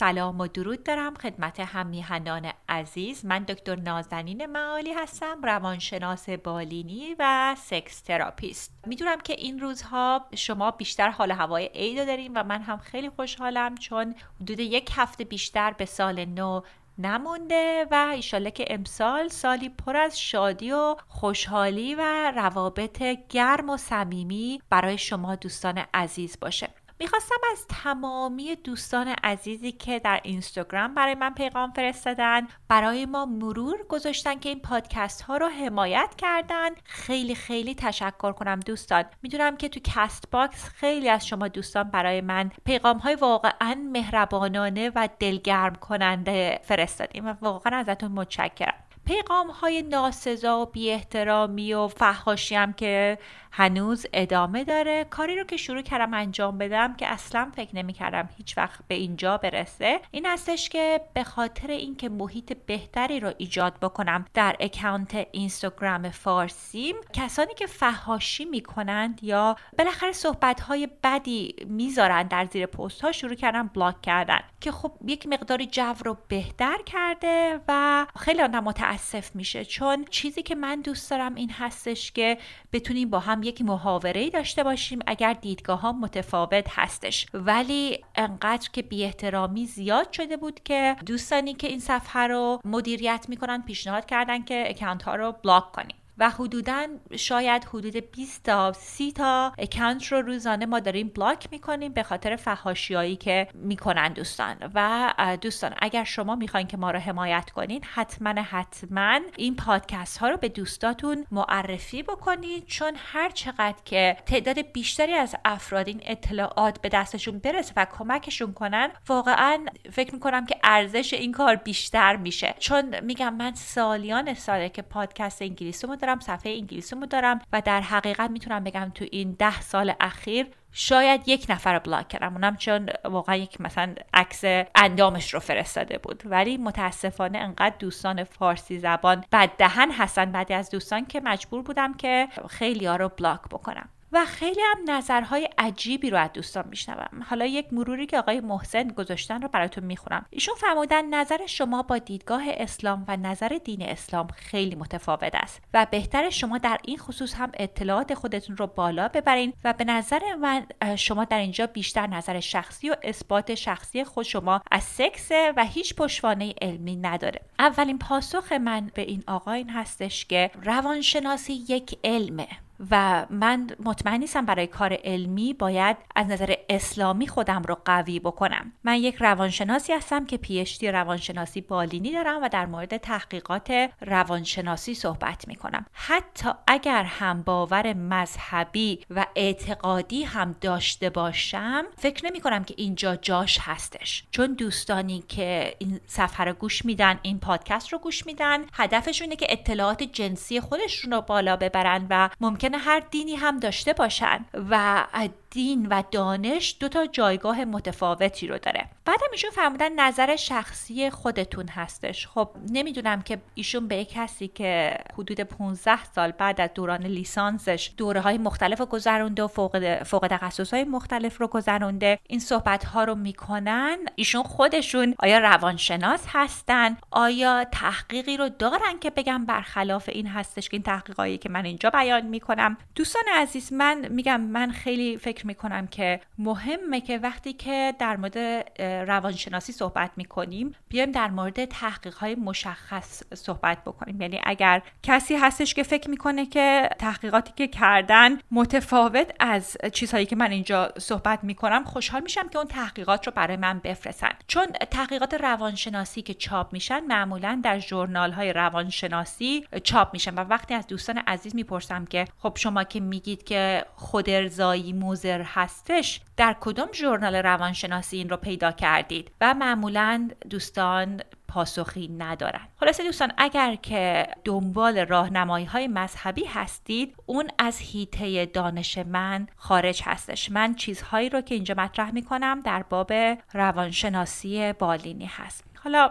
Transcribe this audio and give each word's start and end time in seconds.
سلام 0.00 0.40
و 0.40 0.46
درود 0.46 0.82
دارم 0.82 1.14
خدمت 1.14 1.60
هم‌میهنان 1.60 2.52
عزیز. 2.68 3.24
من 3.24 3.42
دکتر 3.42 3.76
نازنین 3.76 4.46
معالی 4.46 4.92
هستم 4.92 5.42
روانشناس 5.42 6.28
بالینی 6.28 7.16
و 7.18 7.56
sex 7.58 8.00
therapist. 8.00 8.72
می‌دونم 8.86 9.20
که 9.20 9.32
این 9.32 9.60
روزها 9.60 10.26
شما 10.36 10.70
بیشتر 10.70 11.10
حال 11.10 11.30
هوای 11.30 11.70
عید 11.74 12.06
داریم 12.06 12.32
و 12.34 12.44
من 12.44 12.62
هم 12.62 12.78
خیلی 12.78 13.10
خوشحالم 13.10 13.74
چون 13.74 14.14
حدود 14.40 14.60
یک 14.60 14.90
هفته 14.94 15.24
بیشتر 15.24 15.72
به 15.72 15.84
سال 15.84 16.24
نو 16.24 16.60
نمونده 16.98 17.86
و 17.90 17.94
ایشالله 17.94 18.50
که 18.50 18.64
امسال 18.70 19.28
سالی 19.28 19.68
پر 19.68 19.96
از 19.96 20.20
شادی 20.20 20.72
و 20.72 20.96
خوشحالی 21.08 21.94
و 21.94 22.32
روابط 22.36 23.02
گرم 23.28 23.70
و 23.70 23.76
صمیمی 23.76 24.62
برای 24.70 24.98
شما 24.98 25.36
دوستان 25.36 25.78
عزیز 25.94 26.36
باشه. 26.40 26.68
می‌خواستم 27.00 27.36
از 27.52 27.66
تمامی 27.66 28.56
دوستان 28.56 29.08
عزیزی 29.08 29.72
که 29.72 29.98
در 29.98 30.20
اینستاگرام 30.22 30.94
برای 30.94 31.14
من 31.14 31.34
پیغام 31.34 31.72
فرستادن 31.72 32.48
برای 32.68 33.06
ما 33.06 33.26
مرور 33.26 33.86
گذاشتن 33.88 34.38
که 34.38 34.48
این 34.48 34.60
پادکست 34.60 35.20
ها 35.22 35.36
رو 35.36 35.48
حمایت 35.48 36.14
کردن. 36.18 36.68
خیلی 36.84 37.34
خیلی 37.34 37.74
تشکر 37.74 38.32
کنم 38.32 38.60
دوستان. 38.60 39.04
می‌دونم 39.22 39.56
که 39.56 39.68
تو 39.68 39.80
کست 39.84 40.30
باکس 40.30 40.68
خیلی 40.68 41.08
از 41.08 41.26
شما 41.26 41.48
دوستان 41.48 41.90
برای 41.90 42.20
من 42.20 42.50
پیغام 42.64 42.98
های 42.98 43.14
واقعا 43.14 43.74
مهربانانه 43.92 44.90
و 44.94 45.08
دلگرم 45.18 45.74
کننده 45.74 46.60
فرستادین 46.62 47.26
و 47.26 47.34
واقعا 47.40 47.78
ازتون 47.78 48.12
متشکرم. 48.12 48.74
پیغام 49.06 49.50
های 49.50 49.82
ناسزا 49.82 50.60
و 50.60 50.66
بی 50.66 50.90
احترامی 50.90 51.74
و 51.74 51.88
فحاشی 51.88 52.54
هم 52.54 52.72
که 52.72 53.18
هنوز 53.52 54.06
ادامه 54.12 54.64
داره. 54.64 55.04
کاری 55.04 55.38
رو 55.38 55.44
که 55.44 55.56
شروع 55.56 55.82
کردم 55.82 56.14
انجام 56.14 56.58
بدم 56.58 56.94
که 56.96 57.06
اصلا 57.06 57.52
فکر 57.56 57.76
نمی 57.76 57.92
کردم 57.92 58.28
هیچ 58.36 58.58
وقت 58.58 58.80
به 58.88 58.94
اینجا 58.94 59.36
برسه 59.36 60.00
این 60.10 60.26
هستش 60.26 60.68
که 60.68 61.00
به 61.14 61.24
خاطر 61.24 61.70
اینکه 61.70 62.08
محیط 62.08 62.56
بهتری 62.66 63.20
رو 63.20 63.32
ایجاد 63.38 63.74
بکنم 63.82 64.24
در 64.34 64.56
اکانت 64.60 65.26
اینستاگرام 65.32 66.10
فارسیم 66.10 66.96
کسانی 67.12 67.54
که 67.54 67.66
فحاشی 67.66 68.44
می‌کنند 68.44 69.24
یا 69.24 69.56
بالاخره 69.78 70.12
صحبت 70.12 70.60
های 70.60 70.88
بدی 71.04 71.54
می‌ذارن 71.66 72.22
در 72.22 72.44
زیر 72.44 72.66
پست 72.66 73.00
ها 73.00 73.12
شروع 73.12 73.34
کردم 73.34 73.70
بلاک 73.74 74.02
کردن 74.02 74.40
که 74.60 74.72
خب 74.72 74.92
یک 75.06 75.26
مقداری 75.26 75.66
جو 75.66 75.94
رو 76.04 76.16
بهتر 76.28 76.76
کرده 76.86 77.60
و 77.68 78.06
خیلی 78.16 78.42
آدم 78.42 78.64
متاسف 78.64 79.36
میشه. 79.36 79.64
چون 79.64 80.04
چیزی 80.10 80.42
که 80.42 80.54
من 80.54 80.80
دوست 80.80 81.10
دارم 81.10 81.34
این 81.34 81.50
هستش 81.50 82.12
که 82.12 82.38
بتونیم 82.72 83.10
با 83.10 83.18
هم 83.18 83.39
یک 83.42 83.62
محاوره 83.62 84.30
داشته 84.30 84.64
باشیم 84.64 84.98
اگر 85.06 85.32
دیدگاه 85.32 85.80
ها 85.80 85.92
متفاوت 85.92 86.66
هستش. 86.70 87.26
ولی 87.34 87.98
انقدر 88.14 88.68
که 88.72 88.82
بی 88.82 89.04
احترامی 89.04 89.66
زیاد 89.66 90.12
شده 90.12 90.36
بود 90.36 90.60
که 90.64 90.96
دوستانی 91.06 91.54
که 91.54 91.66
این 91.66 91.80
صفحه 91.80 92.26
رو 92.26 92.60
مدیریت 92.64 93.26
می‌کنن 93.28 93.62
پیشنهاد 93.62 94.06
کردن 94.06 94.42
که 94.42 94.64
account 94.66 95.02
ها 95.02 95.14
رو 95.14 95.32
block 95.44 95.72
کنیم. 95.72 95.96
و 96.20 96.30
حدودا 96.30 96.86
شاید 97.16 97.64
حدود 97.64 97.96
20 97.96 98.42
تا 98.44 98.72
30 98.72 99.12
تا 99.12 99.52
account 99.58 100.06
رو 100.06 100.22
روزانه 100.22 100.66
ما 100.66 100.80
داریم 100.80 101.08
block 101.08 101.48
می‌کنیم 101.50 101.92
به 101.92 102.02
خاطر 102.02 102.36
فحاشیایی 102.36 103.16
که 103.16 103.48
می‌کنن 103.54 104.12
دوستان. 104.12 104.56
و 104.74 105.14
دوستان 105.40 105.74
اگر 105.78 106.04
شما 106.04 106.36
می‌خواین 106.36 106.66
که 106.66 106.76
ما 106.76 106.90
رو 106.90 106.98
حمایت 106.98 107.50
کنین 107.50 107.80
حتما 107.84 108.42
حتما 108.42 109.20
این 109.36 109.56
پادکست 109.56 110.18
ها 110.18 110.28
رو 110.28 110.36
به 110.36 110.48
دوستاتون 110.48 111.26
معرفی 111.30 112.02
بکنید 112.02 112.66
چون 112.66 112.92
هر 112.96 113.30
چقدر 113.30 113.74
که 113.84 114.16
تعداد 114.26 114.72
بیشتری 114.72 115.14
از 115.14 115.34
افراد 115.44 115.88
این 115.88 116.00
اطلاعات 116.04 116.80
به 116.80 116.88
دستشون 116.88 117.38
برسه 117.38 117.72
و 117.76 117.86
کمکشون 117.98 118.52
کنن 118.52 118.90
واقعا 119.08 119.66
فکر 119.92 120.14
می‌کنم 120.14 120.46
که 120.46 120.56
ارزش 120.64 121.14
این 121.14 121.32
کار 121.32 121.56
بیشتر 121.56 122.16
میشه. 122.16 122.54
چون 122.58 123.00
میگم 123.00 123.34
من 123.34 123.54
سالیان 123.54 124.34
ساله 124.34 124.68
که 124.68 124.82
پادکست 124.82 125.42
انگلیسی 125.42 125.86
دارم 126.10 126.20
صفحه 126.20 126.52
انگلیسیمو 126.52 127.06
دارم 127.06 127.40
و 127.52 127.60
در 127.60 127.80
حقیقت 127.80 128.30
می‌تونم 128.30 128.64
بگم 128.64 128.92
تو 128.94 129.04
این 129.12 129.36
ده 129.38 129.60
سال 129.60 129.92
اخیر 130.00 130.46
شاید 130.72 131.28
یک 131.28 131.46
نفر 131.48 131.74
رو 131.74 131.80
بلاک 131.80 132.08
کردم. 132.08 132.32
اونم 132.32 132.56
چون 132.56 132.88
واقعا 133.04 133.36
یک 133.36 133.60
مثلا 133.60 133.94
عکس 134.14 134.44
اندامش 134.74 135.34
رو 135.34 135.40
فرستاده 135.40 135.98
بود. 135.98 136.22
ولی 136.24 136.56
متاسفانه 136.56 137.38
انقدر 137.38 137.76
دوستان 137.78 138.24
فارسی 138.24 138.78
زبان 138.78 139.24
بد 139.32 139.50
دهن 139.58 139.90
هستن. 139.92 140.32
بعدی 140.32 140.54
از 140.54 140.70
دوستان 140.70 141.06
که 141.06 141.20
مجبور 141.20 141.62
بودم 141.62 141.94
که 141.94 142.28
خیلی 142.48 142.86
ها 142.86 142.96
رو 142.96 143.08
بلاک 143.08 143.40
بکنم. 143.40 143.88
و 144.12 144.24
خیلی 144.24 144.60
هم 144.60 144.96
نظرهای 144.96 145.48
عجیبی 145.58 146.10
رو 146.10 146.18
از 146.18 146.30
دوستان 146.32 146.64
میشنوم. 146.68 147.22
حالا 147.28 147.46
یک 147.46 147.72
مروری 147.72 148.06
که 148.06 148.18
آقای 148.18 148.40
محسن 148.40 148.88
گذاشتن 148.88 149.42
رو 149.42 149.48
براتون 149.48 149.84
می‌خونم. 149.84 150.26
ایشون 150.30 150.54
فرمودن 150.54 151.14
نظر 151.14 151.46
شما 151.46 151.82
با 151.82 151.98
دیدگاه 151.98 152.42
اسلام 152.46 153.04
و 153.08 153.16
نظر 153.16 153.58
دین 153.64 153.82
اسلام 153.82 154.26
خیلی 154.26 154.74
متفاوت 154.74 155.34
است 155.34 155.62
و 155.74 155.86
بهتر 155.90 156.30
شما 156.30 156.58
در 156.58 156.78
این 156.84 156.98
خصوص 156.98 157.34
هم 157.34 157.52
اطلاعات 157.54 158.14
خودتون 158.14 158.56
رو 158.56 158.66
بالا 158.66 159.08
ببرین 159.08 159.52
و 159.64 159.72
به 159.72 159.84
نظر 159.84 160.34
من 160.34 160.66
شما 160.96 161.24
در 161.24 161.38
اینجا 161.38 161.66
بیشتر 161.66 162.06
نظر 162.06 162.40
شخصی 162.40 162.90
و 162.90 162.96
اثبات 163.02 163.54
شخصی 163.54 164.04
خود 164.04 164.24
شما 164.24 164.62
از 164.70 164.82
سکس 164.82 165.28
و 165.56 165.64
هیچ 165.64 165.94
پشتوانه 165.94 166.54
علمی 166.62 166.96
نداره. 166.96 167.40
اولین 167.58 167.98
پاسخ 167.98 168.52
من 168.52 168.90
به 168.94 169.02
این 169.02 169.24
آقا 169.26 169.52
این 169.52 169.70
هستش 169.70 170.24
که 170.24 170.50
روانشناسی 170.62 171.64
یک 171.68 171.98
علمه. 172.04 172.48
و 172.90 173.26
من 173.30 173.70
مطمئن 173.84 174.18
نیستم 174.20 174.46
برای 174.46 174.66
کار 174.66 174.98
علمی 175.04 175.52
باید 175.52 175.96
از 176.16 176.26
نظر 176.26 176.54
اسلامی 176.68 177.28
خودم 177.28 177.62
رو 177.62 177.76
قوی 177.84 178.20
بکنم. 178.20 178.72
من 178.84 178.94
یک 178.94 179.14
روانشناسی 179.14 179.92
هستم 179.92 180.26
که 180.26 180.36
پیشتی 180.36 180.90
روانشناسی 180.90 181.60
بالینی 181.60 182.12
دارم 182.12 182.42
و 182.42 182.48
در 182.48 182.66
مورد 182.66 182.96
تحقیقات 182.96 183.90
روانشناسی 184.00 184.94
صحبت 184.94 185.48
می 185.48 185.56
کنم 185.56 185.86
حتی 185.92 186.50
اگر 186.66 187.04
هم 187.04 187.42
باور 187.42 187.94
مذهبی 187.94 189.00
و 189.10 189.26
اعتقادی 189.36 190.22
هم 190.22 190.54
داشته 190.60 191.10
باشم 191.10 191.84
فکر 191.98 192.26
نمی 192.26 192.40
کنم 192.40 192.64
که 192.64 192.74
اینجا 192.76 193.16
جاش 193.16 193.58
هستش. 193.60 194.24
چون 194.30 194.52
دوستانی 194.52 195.24
که 195.28 195.74
این 195.78 196.00
صفحه 196.06 196.44
رو 196.44 196.52
گوش 196.52 196.84
میدن 196.84 197.18
این 197.22 197.38
پادکست 197.38 197.88
رو 197.88 197.98
گوش 197.98 198.26
میدن 198.26 198.58
هدفشونه 198.72 199.36
که 199.36 199.46
اطلاعات 199.48 200.02
جنسی 200.02 200.60
خودشون 200.60 201.12
رو 201.12 201.20
بالا 201.20 201.56
ببرن 201.56 202.06
و 202.10 202.30
ممکن 202.40 202.69
هر 202.78 203.00
دینی 203.00 203.36
هم 203.36 203.58
داشته 203.58 203.92
باشن 203.92 204.44
و 204.70 205.04
دین 205.50 205.86
و 205.90 206.02
دانش 206.10 206.76
دو 206.80 206.88
تا 206.88 207.06
جایگاه 207.06 207.64
متفاوتی 207.64 208.46
رو 208.46 208.58
داره. 208.58 208.88
بعدم 209.10 209.26
ایشون 209.32 209.50
فرمودن 209.50 210.00
نظر 210.00 210.36
شخصی 210.36 211.10
خودتون 211.10 211.68
هستش. 211.68 212.26
خب 212.26 212.48
نمی‌دونم 212.70 213.22
که 213.22 213.38
ایشون 213.54 213.88
به 213.88 214.04
کسی 214.04 214.48
که 214.48 214.96
حدود 215.14 215.40
15 215.40 216.04
سال 216.04 216.30
بعد 216.30 216.60
از 216.60 216.70
دوران 216.74 217.02
لیسانسش 217.02 217.92
دوره 217.96 218.20
های 218.20 218.38
مختلف 218.38 218.80
رو 218.80 218.86
گذرونده 218.86 219.42
و 219.42 219.46
فوق, 219.46 220.02
فوق 220.02 220.26
تخصص 220.30 220.74
های 220.74 220.84
مختلف 220.84 221.40
رو 221.40 221.46
گذرونده 221.46 222.18
این 222.28 222.40
صحبت 222.40 222.84
ها 222.84 223.04
رو 223.04 223.14
می‌کنن. 223.14 223.98
ایشون 224.14 224.42
خودشون 224.42 225.14
آیا 225.18 225.38
روانشناس 225.38 226.24
هستن؟ 226.28 226.96
آیا 227.10 227.64
تحقیقی 227.64 228.36
رو 228.36 228.48
دارن 228.48 228.98
که 229.00 229.10
بگم 229.10 229.46
برخلاف 229.46 230.08
این 230.08 230.26
هستش 230.26 230.68
که 230.68 230.74
این 230.74 230.82
تحقیقایی 230.82 231.38
که 231.38 231.48
من 231.48 231.64
اینجا 231.64 231.90
بیان 231.90 232.26
می‌کنم؟ 232.26 232.76
دوستان 232.94 233.22
عزیز 233.34 233.72
من 233.72 234.08
میگم 234.08 234.40
من 234.40 234.72
خیلی 234.72 235.18
فکر 235.18 235.46
می‌کنم 235.46 235.86
که 235.86 236.20
مهمه 236.38 237.00
که 237.00 237.18
وقتی 237.18 237.52
که 237.52 237.94
در 237.98 238.16
مورد 238.16 238.66
روانشناسی 239.04 239.72
صحبت 239.72 240.10
می‌کنیم 240.16 240.74
بیایم 240.88 241.10
در 241.10 241.30
مورد 241.30 241.64
تحقیق 241.64 242.14
های 242.14 242.34
مشخص 242.34 243.22
صحبت 243.34 243.84
بکنیم. 243.84 244.20
یعنی 244.20 244.40
اگر 244.44 244.82
کسی 245.02 245.36
هستش 245.36 245.74
که 245.74 245.82
فکر 245.82 246.10
می‌کنه 246.10 246.46
که 246.46 246.88
تحقیقاتی 246.98 247.52
که 247.56 247.68
کردن 247.68 248.38
متفاوت 248.50 249.34
از 249.40 249.76
چیزهایی 249.92 250.26
که 250.26 250.36
من 250.36 250.50
اینجا 250.50 250.92
صحبت 250.98 251.44
می‌کنم 251.44 251.84
خوشحال 251.84 252.22
میشم 252.22 252.48
که 252.48 252.58
اون 252.58 252.66
تحقیقات 252.68 253.26
رو 253.26 253.32
برای 253.36 253.56
من 253.56 253.78
بفرستن. 253.78 254.30
چون 254.46 254.66
تحقیقات 254.90 255.34
روانشناسی 255.34 256.22
که 256.22 256.34
چاپ 256.34 256.72
میشن 256.72 257.00
معمولا 257.04 257.60
در 257.64 257.78
ژورنال 257.78 258.32
های 258.32 258.52
روانشناسی 258.52 259.66
چاپ 259.84 260.08
میشن 260.12 260.34
و 260.34 260.44
وقتی 260.44 260.74
از 260.74 260.86
دوستان 260.86 261.18
عزیز 261.18 261.54
می‌پرسم 261.54 262.04
که 262.04 262.24
خب 262.38 262.52
شما 262.56 262.84
که 262.84 263.00
میگید 263.00 263.44
که 263.44 263.84
خودارضایی 263.96 264.92
موزه 264.92 265.46
هستش 265.54 266.20
در 266.40 266.56
کدوم 266.60 266.88
ژورنال 266.92 267.34
روانشناسی 267.36 268.16
این 268.16 268.28
رو 268.28 268.36
پیدا 268.36 268.72
کردید 268.72 269.30
و 269.40 269.54
معمولا 269.54 270.28
دوستان 270.50 271.20
پاسخی 271.48 272.08
ندارن؟ 272.08 272.60
خلاصه 272.76 273.04
دوستان 273.04 273.32
اگر 273.38 273.74
که 273.74 274.26
دنبال 274.44 274.98
راهنمایی 274.98 275.64
های 275.64 275.88
مذهبی 275.88 276.44
هستید 276.44 277.14
اون 277.26 277.48
از 277.58 277.78
هیته 277.78 278.46
دانش 278.46 278.98
من 278.98 279.46
خارج 279.56 280.02
هستش. 280.04 280.50
من 280.50 280.74
چیزهایی 280.74 281.28
رو 281.28 281.40
که 281.40 281.54
اینجا 281.54 281.74
مطرح 281.78 282.10
می‌کنم 282.10 282.60
در 282.60 282.82
باب 282.82 283.12
روانشناسی 283.52 284.72
بالینی 284.72 285.26
هست. 285.26 285.69
حالا 285.84 286.10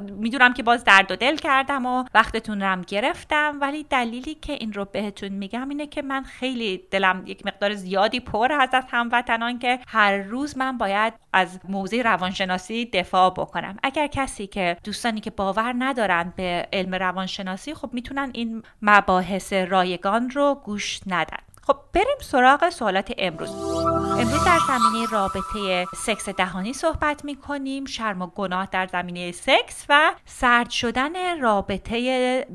می‌دونم 0.00 0.52
که 0.52 0.62
باز 0.62 0.84
درد 0.84 1.10
و 1.10 1.16
دل 1.16 1.36
کردم 1.36 1.86
و 1.86 2.04
وقتتون 2.14 2.62
رم 2.62 2.82
گرفتم 2.82 3.58
ولی 3.60 3.84
دلیلی 3.84 4.34
که 4.34 4.52
این 4.52 4.72
رو 4.72 4.84
بهتون 4.84 5.28
میگم 5.28 5.68
اینه 5.68 5.86
که 5.86 6.02
من 6.02 6.22
خیلی 6.22 6.82
دلم 6.90 7.22
یک 7.26 7.46
مقدار 7.46 7.74
زیادی 7.74 8.20
پر 8.20 8.52
هست 8.52 8.74
از 8.74 8.84
هموطنان 8.90 9.58
که 9.58 9.78
هر 9.88 10.16
روز 10.16 10.58
من 10.58 10.78
باید 10.78 11.14
از 11.32 11.60
موضوع 11.68 12.02
روانشناسی 12.02 12.86
دفاع 12.86 13.30
بکنم. 13.30 13.76
اگر 13.82 14.06
کسی 14.06 14.46
که 14.46 14.76
دوستانی 14.84 15.20
که 15.20 15.30
باور 15.30 15.74
ندارن 15.78 16.32
به 16.36 16.68
علم 16.72 16.94
روانشناسی 16.94 17.74
خب 17.74 17.90
می‌تونن 17.92 18.30
این 18.34 18.62
مباحث 18.82 19.52
رایگان 19.52 20.30
رو 20.30 20.62
گوش 20.64 21.00
ندن. 21.06 21.45
خب 21.66 21.76
بریم 21.92 22.16
سراغ 22.20 22.68
سوالات 22.70 23.12
امروز. 23.18 23.50
امروز 24.18 24.44
در 24.44 24.58
زمینه 24.68 25.06
رابطه 25.12 25.86
سکس 25.96 26.28
دهانی 26.28 26.72
صحبت 26.72 27.24
می 27.24 27.36
کنیم 27.36 27.84
شرم 27.84 28.22
و 28.22 28.26
گناه 28.26 28.68
در 28.72 28.86
زمینه 28.86 29.32
سکس 29.32 29.84
و 29.88 30.12
سرد 30.24 30.70
شدن 30.70 31.40
رابطه 31.40 31.98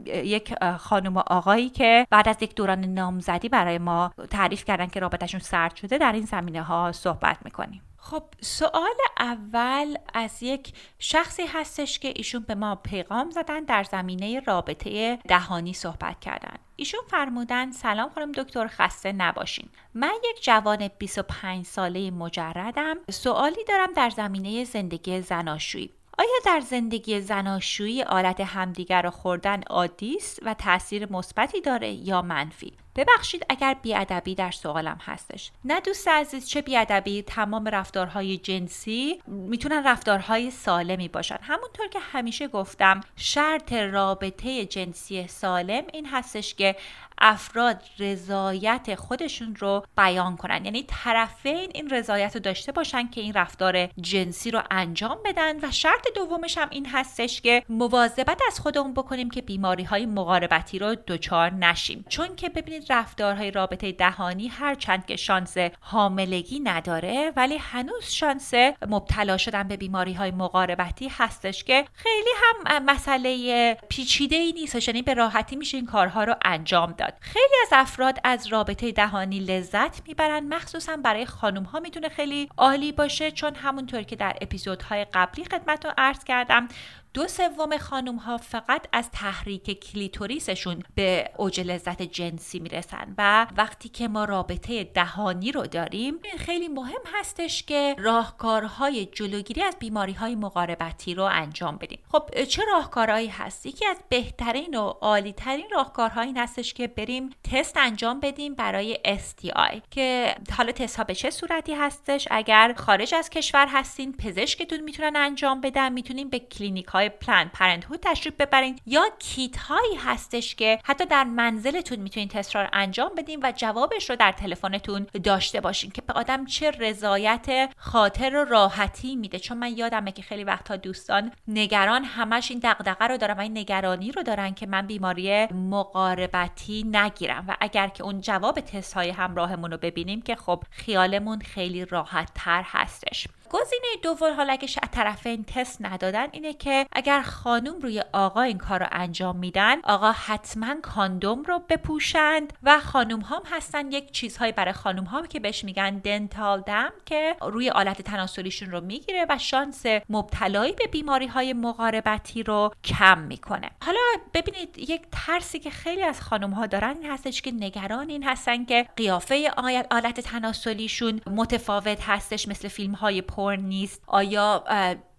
یک 0.06 0.54
خانم 0.78 1.18
و 1.18 1.20
آقایی 1.28 1.70
که 1.70 2.08
بعد 2.10 2.30
از 2.30 2.38
یک 2.42 2.56
دوران 2.56 2.86
نامزدی 2.86 3.50
برای 3.50 3.78
ما 3.78 4.12
تعریف 4.30 4.66
کردن 4.66 4.88
که 4.88 5.00
رابطهشون 5.00 5.40
سرد 5.40 5.76
شده 5.76 5.98
در 5.98 6.12
این 6.12 6.26
زمینه 6.26 6.64
ها 6.64 6.92
صحبت 6.92 7.38
می 7.46 7.52
کنیم 7.52 7.82
خب 8.04 8.24
سوال 8.42 8.96
اول 9.20 9.96
از 10.14 10.44
یک 10.44 10.74
شخصی 11.00 11.44
هستش 11.46 12.00
که 12.00 12.14
ایشون 12.16 12.44
به 12.48 12.56
ما 12.56 12.76
پیغام 12.76 13.30
زدن 13.30 13.64
در 13.64 13.84
زمینه 13.84 14.40
رابطه 14.40 15.20
دهانی 15.28 15.74
صحبت 15.74 16.20
کردن. 16.20 16.56
ایشون 16.76 17.02
فرمودن 17.08 17.72
سلام 17.72 18.10
خانم 18.10 18.32
دکتر 18.32 18.68
خسته 18.68 19.12
نباشین. 19.12 19.70
من 19.94 20.14
یک 20.30 20.44
جوان 20.44 20.90
25 20.98 21.66
ساله 21.66 22.12
مجردم. 22.12 22.98
سوالی 23.12 23.64
دارم 23.68 23.94
در 23.94 24.10
زمینه 24.10 24.64
زندگی 24.64 25.22
زناشویی. 25.22 25.90
آیا 26.18 26.40
در 26.46 26.60
زندگی 26.60 27.22
زناشویی 27.22 28.04
آلت 28.04 28.42
همدیگر 28.42 29.02
را 29.02 29.12
خوردن 29.12 29.64
عادی 29.64 30.16
است 30.16 30.40
و 30.46 30.54
تاثیر 30.54 31.12
مثبتی 31.12 31.62
داره 31.62 31.92
یا 31.92 32.22
منفی؟ 32.22 32.74
ببخشید 32.96 33.46
اگر 33.50 33.76
بیادبی 33.82 34.36
در 34.36 34.52
سوالم 34.52 34.98
هستش. 35.02 35.52
نه 35.66 35.80
دوست 35.80 36.08
عزیز 36.08 36.50
چه 36.50 36.62
بیادبی؟ 36.62 37.22
تمام 37.22 37.68
رفتارهای 37.68 38.38
جنسی 38.38 39.22
می‌تونن 39.28 39.88
رفتارهای 39.88 40.52
سالمی 40.52 41.08
باشن. 41.08 41.38
همونطور 41.42 41.88
که 41.88 42.00
همیشه 42.00 42.48
گفتم 42.48 43.02
شرط 43.16 43.74
رابطه 43.74 44.66
جنسی 44.66 45.28
سالم 45.28 45.84
این 45.94 46.06
هستش 46.06 46.56
که 46.56 46.76
افراد 47.22 47.84
رضایت 48.00 48.96
خودشون 48.96 49.56
رو 49.56 49.86
بیان 49.98 50.38
کنن. 50.38 50.66
یعنی 50.66 50.84
طرفین 50.88 51.72
این 51.74 51.90
رضایت 51.90 52.36
رو 52.36 52.42
داشته 52.42 52.72
باشن 52.72 53.08
که 53.08 53.22
این 53.22 53.34
رفتار 53.34 53.86
جنسی 53.88 54.52
رو 54.52 54.62
انجام 54.72 55.18
بدن 55.26 55.66
و 55.66 55.72
شرط 55.72 56.08
دومش 56.16 56.58
هم 56.58 56.68
این 56.72 56.86
هستش 56.86 57.42
که 57.42 57.64
مواظبت 57.70 58.42
از 58.48 58.60
خودمون 58.60 58.94
بکنیم 58.94 59.30
که 59.30 59.42
بیماری 59.42 59.84
های 59.84 60.06
مقاربتی 60.06 60.80
رو 60.80 60.96
دچار 61.08 61.54
نشیم. 61.54 62.06
چون 62.10 62.36
که 62.36 62.50
ببینید 62.50 62.81
رفتارهای 62.90 63.52
رابطه 63.52 63.92
دهانی 63.92 64.48
هر 64.48 64.76
چند 64.76 65.06
که 65.06 65.16
شانس 65.16 65.58
حاملگی 65.80 66.60
نداره 66.60 67.34
ولی 67.36 67.58
هنوز 67.58 68.06
شانس 68.06 68.54
مبتلا 68.88 69.38
شدن 69.38 69.68
به 69.68 69.78
بیماری 69.78 70.14
های 70.14 70.32
مقاربتی 70.32 71.08
هستش 71.08 71.64
که 71.64 71.86
خیلی 71.94 72.30
هم 72.44 72.86
مسئله 72.86 73.78
پیچیده 73.90 74.36
ای 74.36 74.54
نیست 74.54 74.88
یعنی 74.88 75.02
به 75.02 75.14
راحتی 75.14 75.56
میشه 75.56 75.78
این 75.78 75.86
کارها 75.86 76.24
رو 76.24 76.36
انجام 76.46 76.92
داد. 76.92 77.14
خیلی 77.20 77.56
از 77.62 77.70
افراد 77.72 78.20
از 78.24 78.48
رابطه 78.48 78.92
دهانی 78.92 79.40
لذت 79.40 80.08
می‌برن 80.08 80.54
مخصوصا 80.54 80.98
برای 80.98 81.26
خانم 81.26 81.64
ها 81.64 81.80
می‌تونه 81.80 82.10
خیلی 82.10 82.50
عالی 82.58 82.92
باشه 82.92 83.32
چون 83.32 83.56
همونطور 83.56 84.04
که 84.04 84.16
در 84.16 84.38
اپیزودهای 84.42 85.06
قبلی 85.14 85.46
خدمت 85.46 85.86
رو 85.86 85.92
عرض 85.98 86.24
کردم 86.24 86.68
دو 87.14 87.28
سوم 87.28 87.78
خانم 87.78 88.16
ها 88.16 88.38
فقط 88.38 88.88
از 88.94 89.12
تحریک 89.12 89.80
کلیتوریسشون 89.80 90.84
به 90.96 91.30
اوج 91.38 91.60
لذت 91.60 92.02
جنسی 92.02 92.60
می‌رسن 92.60 93.16
و 93.18 93.48
وقتی 93.58 93.90
که 93.90 94.08
ما 94.08 94.26
رابطه 94.26 94.84
دهانی 94.84 95.52
رو 95.52 95.68
داریم 95.68 96.20
خیلی 96.38 96.68
مهم 96.68 97.02
هستش 97.14 97.64
که 97.64 97.96
راهکارهای 97.98 99.06
جلوگیری 99.06 99.62
از 99.62 99.76
بیماری 99.80 100.14
های 100.14 100.36
مقاربتی 100.36 101.16
رو 101.16 101.24
انجام 101.24 101.78
بدیم. 101.78 102.00
خب 102.12 102.44
چه 102.44 102.64
راهکارهایی 102.74 103.28
هست؟ 103.28 103.66
یکی 103.66 103.86
از 103.86 103.98
بهترین 104.10 104.76
و 104.76 104.82
عالی 104.82 105.34
ترین 105.34 105.68
راهکارهایی 105.72 106.34
هستش 106.38 106.74
که 106.74 106.88
بریم 106.88 107.30
تست 107.52 107.78
انجام 107.78 108.20
بدیم 108.20 108.56
برای 108.56 108.98
STI 109.06 109.82
که 109.92 110.36
حالا 110.58 110.72
تست 110.72 110.98
ها 110.98 111.04
به 111.04 111.16
چه 111.16 111.30
صورتی 111.30 111.74
هستش؟ 111.74 112.28
اگر 112.32 112.74
خارج 112.78 113.16
از 113.16 113.30
کشور 113.30 113.68
هستین 113.70 114.14
پزشکتون 114.18 114.80
می‌تونن 114.80 115.16
انجام 115.16 115.62
بدن 115.62 115.94
می‌تونیم 115.94 116.30
به 116.30 116.40
کلینیک 116.40 117.01
Planned 117.10 117.50
Parenthood 117.54 118.00
تشریف 118.00 118.36
ببرین 118.36 118.80
یا 118.86 119.04
کیت 119.20 119.58
هایی 119.58 119.96
هستش 119.96 120.56
که 120.56 120.80
حتی 120.84 121.06
در 121.06 121.24
منزلتون 121.24 122.00
می‌تونین 122.00 122.30
تست 122.30 122.56
رو 122.56 122.68
انجام 122.74 123.12
بدین 123.18 123.40
و 123.44 123.54
جوابش 123.56 124.10
رو 124.10 124.16
در 124.16 124.32
تلفنتون 124.32 125.08
داشته 125.24 125.62
باشین 125.62 125.92
که 125.92 126.02
به 126.02 126.14
آدم 126.14 126.46
چه 126.46 126.72
رضایت 126.72 127.70
خاطر 127.78 128.36
و 128.36 128.46
راحتی 128.46 129.16
میده. 129.16 129.40
چون 129.40 129.58
من 129.58 129.78
یادمه 129.78 130.12
که 130.12 130.22
خیلی 130.22 130.44
وقتها 130.44 130.76
دوستان 130.76 131.32
نگران 131.48 132.04
همش 132.04 132.52
این 132.52 132.60
دغدغه 132.64 133.08
رو 133.08 133.18
دارن 133.18 133.38
و 133.38 133.40
این 133.40 133.58
نگرانی 133.58 134.12
رو 134.12 134.24
دارن 134.24 134.54
که 134.54 134.66
من 134.66 134.88
بیماری 134.88 135.46
مقاربتی 135.46 136.84
نگیرم 136.92 137.46
و 137.48 137.58
اگر 137.60 137.88
که 137.88 138.04
اون 138.04 138.22
جواب 138.22 138.60
تست 138.60 138.94
های 138.94 139.10
همراهمون 139.10 139.72
رو 139.72 139.78
ببینیم 139.78 140.22
که 140.22 140.36
خب 140.36 140.64
خیالمون 140.72 141.40
خیلی 141.40 141.86
راحت 141.86 142.32
تر 142.36 142.64
هستش. 142.66 143.28
گزینه 143.52 143.88
دوم 144.04 144.34
حالا 144.34 144.54
اگه 144.54 144.68
طرفین 144.68 145.44
تست 145.44 145.78
ندادن 145.82 146.28
اینه 146.32 146.54
که 146.54 146.86
اگر 146.92 147.22
خانم 147.22 147.80
روی 147.80 148.04
آقا 148.14 148.42
این 148.42 148.58
کار 148.58 148.80
رو 148.80 148.88
انجام 148.92 149.38
میدن 149.38 149.80
آقا 149.84 150.12
حتما 150.12 150.76
کاندوم 150.82 151.44
رو 151.44 151.60
بپوشند 151.70 152.54
و 152.64 152.80
خانم 152.80 153.22
هم 153.22 153.42
هستن. 153.52 153.92
یک 153.92 154.12
چیزهایی 154.12 154.52
برای 154.52 154.74
خانم 154.74 155.04
هم 155.04 155.28
که 155.28 155.40
بهش 155.40 155.64
میگن 155.64 155.98
دنتال 155.98 156.62
دم 156.62 156.92
که 157.06 157.36
روی 157.42 157.70
آلت 157.70 158.02
تناسلیشون 158.02 158.72
رو 158.72 158.82
می‌گیره 158.82 159.26
و 159.30 159.38
شانس 159.38 159.84
مبتلایی 160.10 160.74
به 160.74 160.88
بیماری 160.88 161.28
های 161.28 161.54
مقاربتی 161.54 162.44
رو 162.44 162.72
کم 162.84 163.18
می‌کنه. 163.18 163.70
حالا 163.86 164.00
ببینید 164.34 164.80
یک 164.80 165.02
ترسی 165.12 165.60
که 165.60 165.70
خیلی 165.70 166.04
از 166.04 166.22
خانم 166.22 166.52
ها 166.52 166.66
دارن 166.66 166.98
این 167.02 167.12
هستش 167.12 167.42
که 167.42 167.52
نگران 167.52 168.10
این 168.10 168.24
هستن 168.24 168.66
که 168.66 168.88
قیافه 168.96 169.52
آلت 169.92 170.20
تناسلیشون 170.20 171.22
متفاوت 171.28 172.02
هستش 172.02 172.48
مثل 172.48 172.68
فیلم 172.68 172.94
های 172.94 173.22
نیست. 173.50 174.02
آیا 174.08 174.64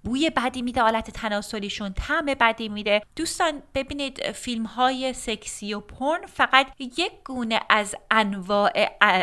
بوی 0.05 0.31
بدی 0.31 0.63
میده 0.63 0.83
آلت 0.83 1.11
تناسلیشون؟ 1.11 1.93
طعم 1.93 2.27
بدی 2.27 2.69
میده؟ 2.69 3.03
دوستان 3.17 3.63
ببینید 3.75 4.33
فیلم 4.33 4.65
های 4.65 5.13
سکسی 5.13 5.75
و 5.75 5.81
پرن 5.81 6.27
فقط 6.27 6.67
یک 6.79 7.13
گونه 7.25 7.61
از 7.71 7.97
انواع 8.11 8.71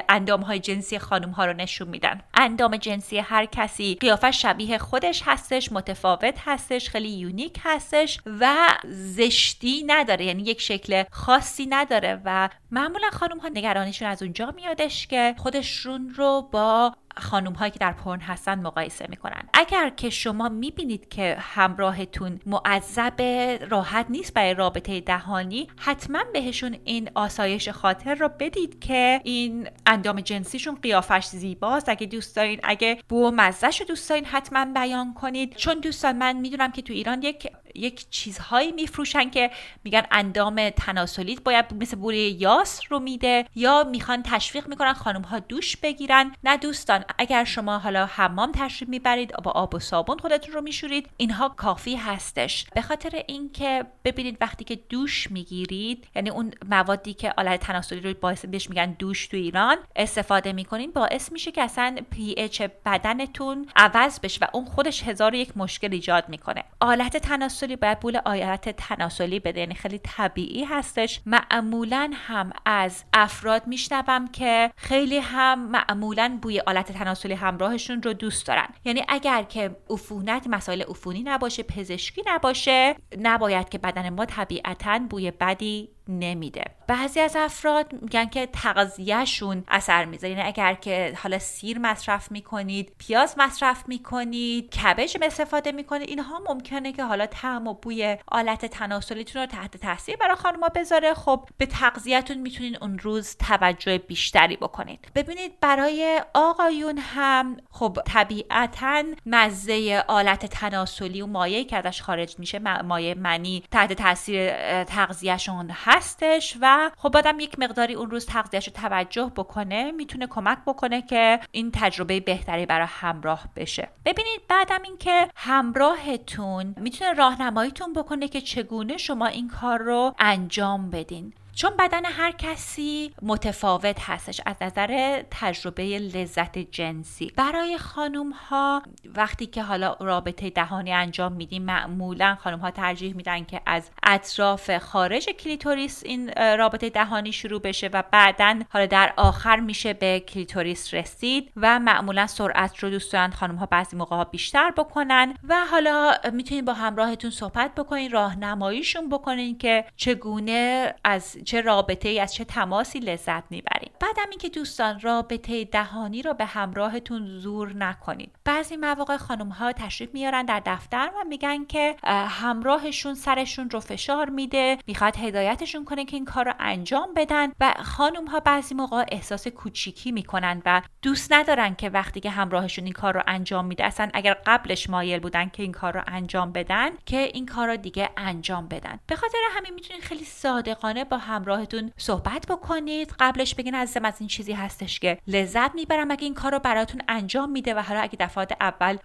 اندام 0.10 0.42
های 0.42 0.60
جنسی 0.60 1.00
خانم 1.00 1.30
ها 1.30 1.46
رو 1.46 1.54
نشون 1.54 1.88
میدن. 1.88 2.22
اندام 2.34 2.78
جنسی 2.78 3.18
هر 3.18 3.46
کسی 3.46 3.96
قیافه 3.96 4.32
شبیه 4.32 4.78
خودش 4.78 5.22
هستش 5.26 5.72
متفاوت 5.72 6.40
هستش 6.46 6.90
خیلی 6.90 7.10
یونیک 7.10 7.60
هستش 7.64 8.20
و 8.40 8.56
زشتی 8.86 9.84
نداره. 9.88 10.26
یعنی 10.26 10.44
یک 10.44 10.62
شکل 10.62 11.04
خاصی 11.12 11.66
نداره 11.66 12.22
و 12.26 12.50
معمولا 12.72 13.10
خانم 13.10 13.40
ها 13.40 13.48
نگرانیشون 13.48 14.08
از 14.08 14.24
اونجا 14.24 14.54
میادش 14.56 15.08
که 15.08 15.36
خودشون 15.38 16.14
رو 16.18 16.50
با 16.52 16.96
خانوم 17.18 17.54
هایی 17.54 17.72
که 17.72 17.80
در 17.80 17.92
پرن 17.92 18.20
هستن 18.20 18.60
مقایسه 18.60 19.06
می‌کنن. 19.10 19.44
اگر 19.54 19.90
که 19.90 20.10
شما 20.10 20.50
می‌بینید 20.50 21.10
که 21.10 21.38
همراهتون 21.40 22.40
معذب 22.46 23.22
راحت 23.70 24.06
نیست 24.10 24.34
برای 24.34 24.54
رابطه 24.54 25.02
دهانی 25.02 25.68
حتما 25.78 26.20
بهشون 26.34 26.78
این 26.84 27.10
آسایش 27.16 27.70
خاطر 27.70 28.16
رو 28.16 28.30
بدید 28.40 28.80
که 28.80 29.22
این 29.24 29.70
اندام 29.86 30.22
جنسیشون 30.22 30.76
قیافش 30.76 31.26
زیباست. 31.26 31.90
اگه 31.90 32.08
دوست 32.08 32.36
دارین 32.36 32.60
اگه 32.64 32.98
بو 33.10 33.32
مزهش 33.32 33.80
رو 33.80 33.88
دوست 33.88 34.10
دارین 34.10 34.26
حتما 34.26 34.66
بیان 34.66 35.14
کنید. 35.14 35.56
چون 35.56 35.80
دوستان 35.80 36.18
من 36.18 36.38
می‌دونم 36.38 36.72
که 36.72 36.82
تو 36.82 36.94
ایران 36.94 37.22
یک 37.24 37.48
یک 37.76 38.10
چیزهایی 38.10 38.72
میفروشن 38.72 39.30
که 39.30 39.52
میگن 39.84 40.04
اندام 40.12 40.70
تناسلیت 40.70 41.44
باید 41.44 41.66
مثل 41.74 41.98
بوره 41.98 42.18
یاس 42.18 42.82
رو 42.90 43.00
میده 43.00 43.46
یا 43.56 43.84
می‌خوان 43.84 44.24
تشویق 44.24 44.68
می‌کنن 44.68 44.94
خانم 44.94 45.22
ها 45.22 45.40
دوش 45.40 45.78
بگیرن. 45.78 46.36
نه 46.44 46.58
دوستان 46.58 47.06
اگر 47.18 47.44
شما 47.44 47.78
حالا 47.78 48.06
حمام 48.06 48.52
تشریف 48.52 48.90
می‌برید 48.90 49.34
با 49.44 49.52
آب 49.52 49.76
و 49.76 49.80
صابون 49.80 50.18
خودتون 50.18 50.54
رو 50.54 50.62
میشورید 50.62 51.10
اینها 51.18 51.50
کافی 51.50 51.96
هستش. 51.96 52.66
به 52.76 52.82
خاطر 52.82 53.24
اینکه 53.28 53.86
ببینید 54.06 54.38
وقتی 54.42 54.64
که 54.64 54.76
دوش 54.76 55.32
می‌گیرید 55.32 56.08
یعنی 56.16 56.30
اون 56.30 56.52
موادی 56.70 57.14
که 57.14 57.34
آلت 57.38 57.60
تناسلی 57.60 58.00
رو 58.00 58.14
باعث 58.14 58.46
بهش 58.46 58.70
میگن 58.70 58.96
دوش 59.00 59.28
تو 59.28 59.38
ایران 59.38 59.78
استفاده 59.96 60.54
می‌کنین 60.54 60.92
باعث 60.92 61.32
میشه 61.32 61.52
که 61.52 61.62
اصلا 61.62 61.96
پی 62.12 62.36
اچ 62.38 62.62
بدنتون 62.86 63.68
عوض 63.76 64.20
بشه 64.20 64.40
و 64.42 64.48
اون 64.54 64.66
خودش 64.66 65.04
هزار 65.04 65.36
یک 65.36 65.58
مشکل 65.58 65.90
ایجاد 65.92 66.30
می‌کنه. 66.30 66.64
آلت 66.80 67.18
تناسلی 67.18 67.59
باید 67.68 68.00
بول 68.00 68.20
آلت 68.26 68.70
تناسلی 68.70 69.40
بده. 69.40 69.60
یعنی 69.60 69.76
خیلی 69.76 70.00
طبیعی 70.04 70.64
هستش. 70.64 71.22
معمولا 71.26 72.12
هم 72.14 72.52
از 72.66 73.04
افراد 73.14 73.68
میشنوم 73.68 74.28
که 74.28 74.72
خیلی 74.76 75.18
هم 75.18 75.60
معمولا 75.60 76.40
بوی 76.42 76.60
آلت 76.60 76.92
تناسلی 76.92 77.34
همراهشون 77.34 78.04
رو 78.04 78.14
دوست 78.14 78.48
دارن. 78.48 78.68
یعنی 78.86 79.04
اگر 79.08 79.44
که 79.44 79.76
عفونت 79.90 80.48
مسائل 80.48 80.82
عفونی 80.82 81.24
نباشه 81.24 81.64
پزشکی 81.64 82.22
نباشه 82.28 82.96
نباید 83.20 83.70
که 83.70 83.78
بدن 83.78 84.10
ما 84.10 84.26
طبیعتا 84.26 85.00
بوی 85.10 85.32
بدی 85.32 85.90
نمیده. 86.10 86.64
بعضی 86.88 87.20
از 87.20 87.36
افراد 87.36 87.94
میگن 88.02 88.26
که 88.26 88.46
تغذیهشون 88.46 89.64
اثر 89.68 90.06
می‌ذاره. 90.06 90.34
یعنی 90.34 90.48
اگر 90.48 90.74
که 90.74 91.14
حالا 91.24 91.40
سیر 91.40 91.80
مصرف 91.80 92.32
می‌کنید 92.32 92.94
پیاز 92.98 93.36
مصرف 93.38 93.84
می‌کنید 93.88 94.70
کبج 94.70 95.18
استفاده 95.22 95.72
می‌کنید 95.72 96.10
اینها 96.10 96.42
ممکنه 96.50 96.92
که 96.92 97.04
حالا 97.04 97.26
طعم 97.26 97.68
و 97.68 97.74
بوی 97.74 98.18
آلت 98.28 98.66
تناسلیتون 98.66 99.42
رو 99.42 99.48
تحت 99.48 99.78
تاثیر 99.78 100.16
برای 100.16 100.36
خانمها 100.36 100.70
بذاره. 100.70 101.14
خب 101.14 101.50
به 101.58 101.66
تغذیهتون 101.66 102.38
می‌تونید 102.38 102.78
اون 102.82 103.00
روز 103.00 103.38
توجه 103.38 103.98
بیشتری 103.98 104.58
بکنید. 104.58 105.08
ببینید 105.16 105.60
برای 105.60 106.22
آقایون 106.34 106.98
هم 106.98 107.58
خب 107.72 107.98
طبیعتا 108.06 109.04
مزه 109.26 110.04
آلت 110.08 110.46
تناسلی 110.46 111.22
و 111.22 111.28
مایعی 111.28 111.64
که 111.66 111.78
ازش 111.78 112.02
خارج 112.02 112.40
میشه 112.40 112.60
مایع 112.82 113.18
منی 113.18 113.64
تحت 113.72 113.94
تاثیر 113.94 114.84
تغذیهشون 114.84 115.70
هست. 115.74 115.99
هستش 116.00 116.58
و 116.62 116.92
خب 116.98 117.18
آدم 117.18 117.40
یک 117.40 117.60
مقداری 117.60 117.94
اون 117.94 118.12
روز 118.12 118.26
تغذیهش 118.26 118.68
رو 118.68 118.74
توجه 118.74 119.32
بکنه 119.36 119.92
می‌تونه 119.92 120.28
کمک 120.28 120.58
بکنه 120.68 121.02
که 121.02 121.40
این 121.52 121.72
تجربه 121.74 122.20
بهتری 122.20 122.66
برای 122.66 122.88
همراه 122.90 123.44
بشه. 123.56 123.90
ببینید 124.06 124.42
بعدم 124.48 124.82
اینکه 124.84 125.30
همراهتون 125.36 126.76
می‌تونه 126.78 127.14
راهنماییتون 127.14 127.94
بکنه 127.94 128.28
که 128.28 128.42
چگونه 128.42 128.98
شما 128.98 129.26
این 129.26 129.48
کار 129.48 129.80
رو 129.80 130.16
انجام 130.20 130.90
بدین. 130.90 131.34
چون 131.60 131.72
بدن 131.80 132.06
هر 132.06 132.32
کسی 132.32 133.14
متفاوت 133.22 134.00
هستش 134.00 134.42
از 134.46 134.56
نظر 134.62 135.22
تجربه 135.32 135.84
لذت 135.84 136.58
جنسی. 136.58 137.32
برای 137.36 137.78
خانوم 137.78 138.30
ها 138.30 138.84
وقتی 139.16 139.46
که 139.46 139.64
حالا 139.64 139.96
رابطه 140.00 140.50
دهانی 140.50 140.94
انجام 140.94 141.32
میدیم 141.32 141.62
معمولا 141.62 142.38
خانوم 142.44 142.60
ها 142.60 142.72
ترجیح 142.72 143.16
میدن 143.16 143.44
که 143.44 143.62
از 143.66 143.90
اطراف 144.04 144.78
خارج 144.78 145.30
کلیتوریس 145.30 146.04
این 146.06 146.32
رابطه 146.58 146.90
دهانی 146.90 147.32
شروع 147.32 147.62
بشه 147.62 147.90
و 147.94 148.04
بعدا 148.12 148.60
حالا 148.70 148.86
در 148.86 149.14
آخر 149.18 149.60
میشه 149.60 149.94
به 149.94 150.20
کلیتوریس 150.20 150.94
رسید 150.94 151.52
و 151.56 151.80
معمولا 151.80 152.28
سرعت 152.28 152.78
رو 152.78 152.90
دوست 152.90 153.14
دارن 153.14 153.30
خانم 153.30 153.56
ها 153.56 153.66
بعضی 153.66 153.98
موقع 153.98 154.16
ها 154.16 154.24
بیشتر 154.24 154.72
بکنن 154.72 155.34
و 155.48 155.66
حالا 155.72 156.14
می‌تونید 156.34 156.66
با 156.66 156.74
همراهتون 156.74 157.32
صحبت 157.32 157.76
بکنین 157.76 158.12
راهنماییشون 158.12 159.10
بکنین 159.10 159.58
که 159.58 159.86
چگونه 159.96 160.94
از 161.04 161.38
چه 161.50 161.62
رابطه 161.62 162.10
ای 162.10 162.20
از 162.20 162.34
چه 162.34 162.46
تماسی 162.46 163.00
لذت 163.00 163.52
می‌برید 163.52 163.92
بعدم 164.00 164.30
اینکه 164.30 164.50
دوستان 164.50 165.00
رابطه 165.00 165.66
دهانی 165.66 166.22
رو 166.22 166.34
به 166.34 166.46
همراهتون 166.46 167.26
زور 167.26 167.74
نکنید. 167.76 168.32
بعضی 168.46 168.78
مواقع 168.78 169.18
خانم 169.18 169.50
ها 169.50 169.72
تشریف 169.72 170.14
میارن 170.14 170.46
در 170.46 170.62
دفتر 170.66 171.12
و 171.16 171.24
میگن 171.30 171.66
که 171.66 171.96
همراهشون 172.04 173.14
سرشون 173.14 173.70
رو 173.70 173.80
فشار 173.80 174.30
میده 174.30 174.78
می‌خواد 174.88 175.18
هدایتشون 175.18 175.86
کنه 175.86 176.06
که 176.06 176.16
این 176.16 176.26
کار 176.26 176.46
رو 176.46 176.54
انجام 176.60 177.14
بدن 177.16 177.52
و 177.60 177.74
خانم 177.84 178.28
ها 178.28 178.40
بعضی 178.40 178.76
موقع 178.76 179.06
احساس 179.12 179.48
کوچیکی 179.48 180.12
می‌کنن 180.12 180.62
و 180.66 180.82
دوست 181.02 181.34
ندارن 181.34 181.76
که 181.76 181.90
وقتی 181.90 182.20
که 182.20 182.30
همراهشون 182.30 182.86
این 182.86 182.94
کار 182.94 183.14
رو 183.14 183.22
انجام 183.28 183.66
میده 183.66 183.86
اصلا 183.86 184.10
اگر 184.14 184.34
قبلش 184.46 184.90
مایل 184.90 185.20
بودن 185.20 185.50
که 185.50 185.64
این 185.64 185.72
کار 185.72 185.94
رو 185.94 186.02
انجام 186.08 186.52
بدن 186.52 186.90
که 187.06 187.18
این 187.18 187.46
کار 187.46 187.68
رو 187.68 187.78
دیگه 187.78 188.10
انجام 188.18 188.68
بدن. 188.68 189.00
به 189.08 189.16
خاطر 189.16 189.38
همین 189.52 189.74
می‌تونید 189.74 190.04
خیلی 190.04 190.26
صادقانه 190.26 191.04
با 191.04 191.18
همراهتون 191.40 191.92
صحبت 191.98 192.46
بکنید. 192.50 193.14
قبلش 193.20 193.56
بگین 193.56 193.76
عزیزم 193.76 194.06
از 194.06 194.16
این 194.20 194.28
چیزی 194.28 194.54
هستش 194.54 195.00
که 195.00 195.18
لذت 195.28 195.76
می‌برم 195.76 196.12
اگه 196.12 196.24
این 196.24 196.34
کار 196.34 196.52
رو 196.52 196.60
براتون 196.60 197.02
انجام 197.08 197.52
میده 197.52 197.74
و 197.74 197.80
حالا 197.80 198.00
اگه 198.00 198.18
دفعات 198.20 198.54
اول 198.62 198.98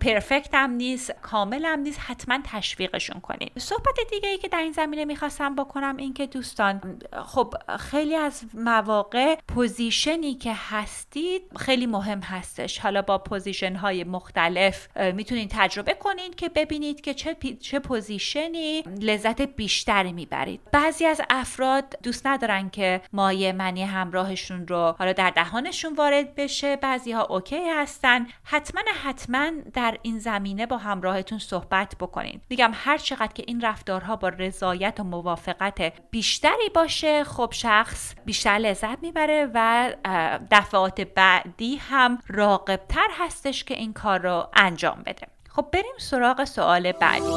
perfect 0.00 0.54
هم 0.54 0.70
نیست 0.70 1.12
کامل 1.22 1.64
هم 1.64 1.80
نیست. 1.80 2.00
حتما 2.02 2.38
تشویقشون 2.44 3.20
کنید 3.20 3.52
صحبت 3.58 3.96
دیگه 4.10 4.28
ای 4.28 4.38
که 4.38 4.48
در 4.48 4.58
این 4.58 4.72
زمینه 4.72 5.04
می‌خواستم 5.04 5.54
بکنم 5.54 5.96
این 5.96 6.14
که 6.14 6.26
دوستان 6.26 6.98
خب 7.26 7.54
خیلی 7.78 8.16
از 8.16 8.44
مواقع 8.54 9.36
position 9.48 10.24
ی 10.24 10.34
که 10.34 10.52
هستید 10.54 11.42
خیلی 11.56 11.86
مهم 11.86 12.20
هستش. 12.20 12.78
حالا 12.78 13.02
با 13.02 13.18
position 13.18 13.76
های 13.76 14.04
مختلف 14.04 14.96
می‌تونید 14.96 15.50
تجربه 15.54 15.94
کنید 15.94 16.34
که 16.34 16.48
ببینید 16.48 17.00
که 17.00 17.14
چه, 17.14 17.36
چه 17.60 17.78
position 17.78 18.70
ی 18.70 18.82
لذت 18.82 19.40
بیشتری 19.40 20.12
می‌برید. 20.12 20.60
بعضی 20.72 21.06
از 21.06 21.20
افراد 21.30 21.98
دوست 22.02 22.26
ندارن 22.26 22.70
که 22.70 23.00
مایه 23.12 23.52
منی 23.52 23.82
همراهشون 23.82 24.68
رو 24.68 24.94
حالا 24.98 25.12
در 25.12 25.30
دهانشون 25.30 25.94
وارد 25.94 26.34
بشه. 26.34 26.76
بعضی 26.76 27.12
ها 27.12 27.22
okay 27.22 27.68
هستن. 27.68 28.26
حتما 28.44 28.80
حتما 29.04 29.50
در 29.74 29.98
این 30.02 30.18
زمینه 30.18 30.66
با 30.66 30.76
همراهتون 30.76 31.38
صحبت 31.38 31.94
بکنین. 32.00 32.40
میگم 32.50 32.70
هر 32.74 32.98
چقدر 32.98 33.32
که 33.32 33.44
این 33.46 33.60
رفتارها 33.60 34.16
با 34.16 34.28
رضایت 34.28 35.00
و 35.00 35.04
موافقت 35.04 35.92
بیشتری 36.10 36.68
باشه 36.74 37.24
خب 37.24 37.48
شخص 37.52 38.14
بیشتر 38.24 38.50
لذت 38.50 39.02
می‌بره 39.02 39.50
و 39.54 39.92
دفعات 40.50 41.00
بعدی 41.00 41.76
هم 41.76 42.18
راقبتر 42.28 43.08
هستش 43.18 43.64
که 43.64 43.74
این 43.74 43.92
کار 43.92 44.20
رو 44.20 44.48
انجام 44.56 45.02
بده. 45.06 45.33
خب 45.56 45.66
بریم 45.72 45.94
سراغ 45.98 46.44
سوال 46.44 46.92
بعدی. 46.92 47.30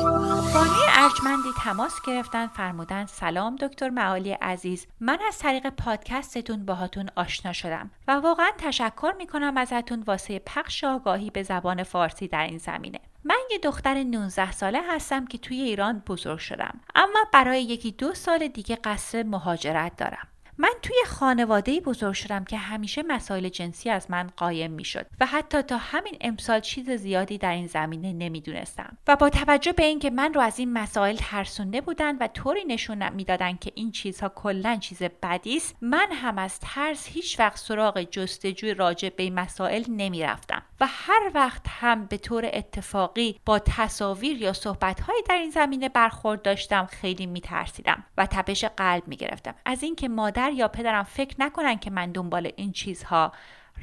بانی 0.53 0.79
ارجمندی 0.89 1.49
تماس 1.63 1.93
گرفتن 2.07 2.47
فرمودن 2.47 3.05
سلام 3.05 3.55
دکتر 3.55 3.89
معالی 3.89 4.31
عزیز. 4.31 4.87
من 4.99 5.19
از 5.27 5.39
طریق 5.39 5.69
پادکستتون 5.69 6.65
باهاتون 6.65 7.09
آشنا 7.15 7.53
شدم 7.53 7.91
و 8.07 8.11
واقعا 8.11 8.49
تشکر 8.57 9.13
می‌کنم 9.17 9.57
ازتون 9.57 10.03
واسه 10.07 10.39
پخش 10.39 10.83
آگاهی 10.83 11.29
به 11.29 11.43
زبان 11.43 11.83
فارسی 11.83 12.27
در 12.27 12.43
این 12.43 12.57
زمینه. 12.57 12.99
من 13.23 13.39
یه 13.51 13.57
دختر 13.57 14.03
19 14.03 14.51
ساله 14.51 14.81
هستم 14.89 15.25
که 15.25 15.37
توی 15.37 15.61
ایران 15.61 16.03
بزرگ 16.07 16.39
شدم 16.39 16.79
اما 16.95 17.19
برای 17.33 17.63
یکی 17.63 17.91
دو 17.91 18.13
سال 18.13 18.47
دیگه 18.47 18.75
قصد 18.75 19.25
مهاجرت 19.25 19.97
دارم. 19.97 20.27
من 20.59 20.73
توی 20.81 20.95
خانواده 21.07 21.79
بزرگ 21.79 22.13
شدم 22.13 22.43
که 22.43 22.57
همیشه 22.57 23.03
مسائل 23.03 23.49
جنسی 23.49 23.89
از 23.89 24.11
من 24.11 24.29
قایم 24.37 24.71
می‌شد 24.71 25.05
و 25.19 25.25
حتی 25.25 25.61
تا 25.61 25.77
همین 25.77 26.17
امسال 26.21 26.59
چیز 26.59 26.89
زیادی 26.89 27.37
در 27.37 27.51
این 27.51 27.67
زمینه 27.67 28.13
نمی‌دونستم. 28.13 28.97
و 29.07 29.15
با 29.15 29.29
توجه 29.29 29.71
به 29.71 29.83
اینکه 29.83 30.09
من 30.09 30.33
رو 30.33 30.41
از 30.41 30.59
این 30.59 30.73
مسائل 30.73 31.15
ترسونده 31.15 31.81
بودن 31.81 32.17
و 32.17 32.27
طوری 32.27 32.65
نشون 32.65 33.09
می‌دادن 33.09 33.57
که 33.57 33.71
این 33.75 33.91
چیزها 33.91 34.29
کلا 34.29 34.75
چیز 34.75 35.03
بدی 35.23 35.57
است 35.57 35.75
من 35.81 36.07
هم 36.11 36.37
از 36.37 36.59
ترس 36.59 37.07
هیچ 37.07 37.39
وقت 37.39 37.57
سراغ 37.57 38.01
جستجوی 38.01 38.73
راجع 38.73 39.09
به 39.09 39.23
این 39.23 39.33
مسائل 39.33 39.83
نمی‌رفتم 39.89 40.61
و 40.79 40.87
هر 40.89 41.31
وقت 41.33 41.61
هم 41.67 42.05
به 42.05 42.17
طور 42.17 42.49
اتفاقی 42.53 43.39
با 43.45 43.59
تصاویر 43.59 44.41
یا 44.41 44.53
صحبتهایی 44.53 45.21
در 45.29 45.35
این 45.35 45.49
زمینه 45.49 45.89
برخورد 45.89 46.41
داشتم 46.41 46.85
خیلی 46.85 47.25
میترسیدم 47.25 48.03
و 48.17 48.25
تپش 48.25 48.65
قلب 48.65 49.07
می‌گرفتم. 49.07 49.55
از 49.65 49.83
اینکه 49.83 50.07
مادر 50.47 50.57
یا 50.57 50.67
پدرم 50.67 51.03
فکر 51.03 51.35
نکنن 51.39 51.77
که 51.77 51.89
من 51.89 52.11
دنبال 52.11 52.51
این 52.55 52.71
چیزها 52.71 53.31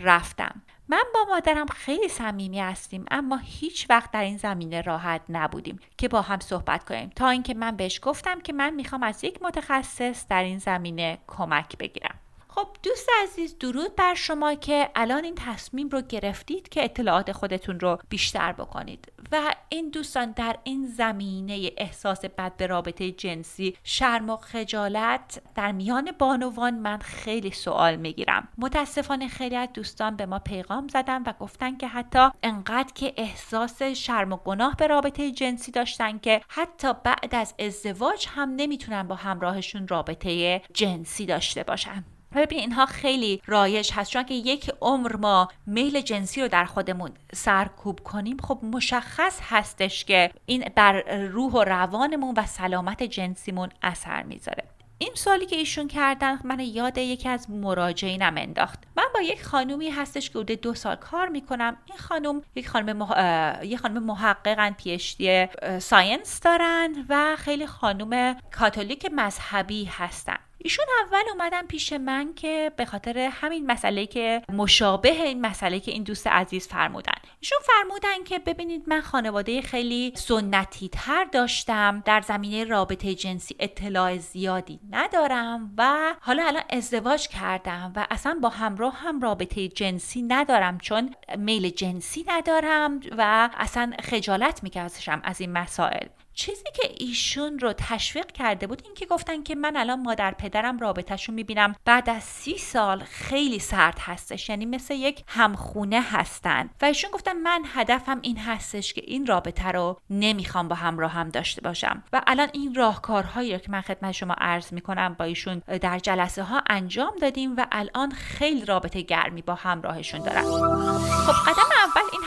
رفتم. 0.01 0.63
من 0.89 1.03
با 1.15 1.21
مادرم 1.29 1.67
خیلی 1.67 2.09
صمیمی 2.09 2.61
هستیم 2.61 3.05
اما 3.11 3.37
هیچ 3.37 3.87
وقت 3.91 4.11
در 4.11 4.23
این 4.23 4.37
زمینه 4.37 4.81
راحت 4.81 5.21
نبودیم 5.29 5.81
که 5.99 6.09
با 6.09 6.23
هم 6.23 6.41
صحبت 6.41 6.85
کنیم. 6.85 7.11
تا 7.17 7.29
اینکه 7.29 7.55
من 7.55 7.77
بهش 7.77 8.01
گفتم 8.03 8.41
که 8.41 8.53
من 8.53 8.71
می‌خوام 8.71 9.03
از 9.03 9.25
یک 9.25 9.43
متخصص 9.43 10.27
در 10.29 10.43
این 10.43 10.59
زمینه 10.59 11.19
کمک 11.27 11.79
بگیرم. 11.79 12.19
خب 12.55 12.69
دوست 12.83 13.09
عزیز 13.23 13.59
درود 13.59 13.97
بر 13.97 14.15
شما 14.15 14.55
که 14.55 14.91
الان 14.95 15.25
این 15.25 15.35
تصمیم 15.35 15.89
رو 15.89 16.01
گرفتید 16.01 16.69
که 16.69 16.85
اطلاعات 16.85 17.33
خودتون 17.33 17.81
رو 17.81 17.99
بیشتر 18.09 18.53
بکنید. 18.53 19.13
و 19.33 19.55
این 19.69 19.91
دوستان 19.91 20.31
در 20.31 20.57
این 20.65 20.87
زمینه 20.87 21.71
احساس 21.77 22.25
بد 22.25 22.57
به 22.57 22.67
رابطه 22.67 23.11
جنسی 23.11 23.77
شرم 23.85 24.31
و 24.31 24.37
خجالت 24.37 25.43
در 25.55 25.73
میان 25.73 26.13
بانوان 26.19 26.75
من 26.75 26.99
خیلی 26.99 27.51
سوال 27.51 27.97
می‌گیرم. 27.97 28.49
متاسفانه 28.59 29.29
خیلی 29.29 29.57
از 29.57 29.69
دوستان 29.75 30.17
به 30.17 30.27
ما 30.27 30.39
پیغام 30.39 30.89
زدن 30.89 31.23
و 31.23 31.33
گفتن 31.41 31.77
که 31.77 31.89
حتی 31.89 32.29
انقدر 32.43 32.93
که 32.95 33.15
احساس 33.17 33.83
شرم 33.83 34.33
و 34.33 34.37
گناه 34.37 34.77
به 34.77 34.87
رابطه 34.87 35.31
جنسی 35.31 35.73
داشتن 35.73 36.19
که 36.19 36.41
حتی 36.49 36.89
بعد 37.05 37.35
از 37.35 37.55
ازدواج 37.59 38.27
هم 38.31 38.55
نمی‌تونن 38.57 39.03
با 39.03 39.15
همراهشون 39.15 39.89
رابطه 39.89 40.63
جنسی 40.73 41.27
داشته 41.27 41.63
باشن. 41.63 42.05
ببین 42.41 42.59
اینها 42.59 42.87
خیلی 42.87 43.43
رایج 43.47 43.93
هست 43.95 44.11
چون 44.11 44.23
که 44.23 44.35
یک 44.35 44.71
عمر 44.81 45.17
ما 45.17 45.49
میل 45.67 46.01
جنسی 46.01 46.41
رو 46.41 46.49
در 46.49 46.65
خودمون 46.65 47.11
سرکوب 47.35 48.01
کنیم 48.01 48.37
خب 48.37 48.59
مشخص 48.63 49.41
هستش 49.43 50.05
که 50.05 50.31
این 50.47 50.65
بر 50.75 51.01
روح 51.17 51.53
و 51.53 51.65
روانمون 51.65 52.35
و 52.37 52.47
سلامت 52.47 53.03
جنسیمون 53.03 53.69
اثر 53.83 54.23
می‌ذاره. 54.23 54.65
این 54.99 55.11
سوالی 55.15 55.47
که 55.47 55.57
ایشون 55.57 55.89
کردن 55.89 56.39
من 56.45 56.61
یاد 56.61 56.99
یکی 56.99 57.29
از 57.29 57.51
مراجعینم 57.51 58.35
انداخت. 58.37 58.79
من 58.97 59.05
با 59.15 59.21
یک 59.21 59.45
خانومی 59.45 59.91
هستش 59.91 60.31
که 60.31 60.39
حدود 60.39 60.61
دو 60.61 60.75
سال 60.75 60.97
کار 60.97 61.29
می‌کنم. 61.29 61.77
این 61.87 61.99
خانم 61.99 62.43
یک 62.55 62.69
خانم 62.69 62.97
مح... 62.97 63.65
یک 63.65 63.79
خانم 63.79 64.03
محققن 64.03 64.71
پیشتی 64.71 65.49
ساینس 65.79 66.41
دارن 66.41 67.07
و 67.09 67.37
خیلی 67.37 67.67
خانم 67.67 68.37
کاتولیک 68.51 69.07
مذهبی 69.13 69.85
هستن. 69.85 70.37
ایشون 70.67 70.85
اول 71.07 71.23
اومدن 71.33 71.67
پیش 71.67 71.93
من 71.93 72.35
که 72.35 72.73
به 72.77 72.85
خاطر 72.85 73.19
همین 73.19 73.67
مسئله 73.67 74.07
که 74.07 74.43
مشابه 74.53 75.11
این 75.11 75.41
مسئله 75.41 75.81
که 75.81 75.93
این 75.93 76.03
دوست 76.03 76.27
عزیز 76.27 76.69
فرمودن. 76.69 77.13
ایشون 77.41 77.59
فرمودن 77.63 78.25
که 78.25 78.39
ببینید 78.39 78.83
من 78.87 79.01
خانواده 79.01 79.63
خیلی 79.63 80.13
سنتی 80.17 80.89
تر 80.89 81.25
داشتم 81.25 82.03
در 82.05 82.21
زمینه 82.21 82.65
رابطه 82.65 83.15
جنسی 83.15 83.57
اطلاع 83.59 84.19
زیادی 84.19 84.81
ندارم 84.91 85.75
و 85.79 86.15
حالا 86.21 86.47
الان 86.47 86.63
ازدواج 86.71 87.29
کردم 87.29 87.93
و 87.97 88.07
اصلا 88.11 88.39
با 88.43 88.49
همراه 88.49 88.95
هم 88.97 89.21
رابطه 89.21 89.69
جنسی 89.69 90.23
ندارم 90.23 90.79
چون 90.79 91.15
میل 91.39 91.71
جنسی 91.71 92.25
ندارم 92.29 93.01
و 93.19 93.51
اصلا 93.55 93.93
خجالت 94.03 94.63
می‌کشم 94.63 95.21
از 95.25 95.41
این 95.41 95.53
مسائل. 95.53 96.07
چیزی 96.35 96.65
که 96.75 96.91
ایشون 96.99 97.59
رو 97.59 97.73
تشویق 97.73 98.27
کرده 98.27 98.67
بود 98.67 98.83
این 98.85 98.95
که 98.95 99.07
گفتن 99.07 99.43
که 99.43 99.55
من 99.55 99.77
الان 99.77 100.03
مادر 100.03 100.31
پدرم 100.31 100.79
رابطهشون 100.79 101.35
می‌بینم. 101.35 101.75
بعد 101.85 102.11
از 102.11 102.23
سی 102.23 102.59
سال 102.59 103.05
خیلی 103.05 103.59
سرد 103.59 103.99
هستش 104.01 104.49
یعنی 104.49 104.67
مثل 104.67 104.95
یک 104.95 105.25
همخونه 105.27 106.01
هستن. 106.01 106.71
و 106.83 106.85
ایشون 106.85 107.11
گفتن 107.11 107.33
من 107.37 107.63
هدفم 107.75 108.19
این 108.23 108.39
هستش 108.39 108.93
که 108.93 109.03
این 109.05 109.27
رابطه 109.27 109.69
رو 109.69 110.01
نمی‌خوام 110.11 110.69
با 110.69 110.77
همراه 110.77 111.11
هم 111.11 111.29
داشته 111.29 111.61
باشم. 111.61 112.03
و 112.13 112.23
الان 112.27 112.49
این 112.53 112.75
راهکارهایی 112.75 113.53
رو 113.53 113.59
که 113.59 113.71
من 113.71 113.81
خدمت 113.81 114.13
شما 114.13 114.35
عرض 114.39 114.73
می‌کنم 114.73 115.17
با 115.19 115.25
ایشون 115.25 115.63
در 115.81 115.99
جلسه 115.99 116.43
ها 116.43 116.63
انجام 116.71 117.13
دادیم 117.21 117.57
و 117.57 117.67
الان 117.73 118.11
خیلی 118.11 118.65
رابطه 118.65 119.03
گرمی 119.03 119.43
با 119.43 119.55
همراهشون 119.55 120.21
دارن. 120.21 120.43
خب 120.43 121.51
قدم 121.51 121.69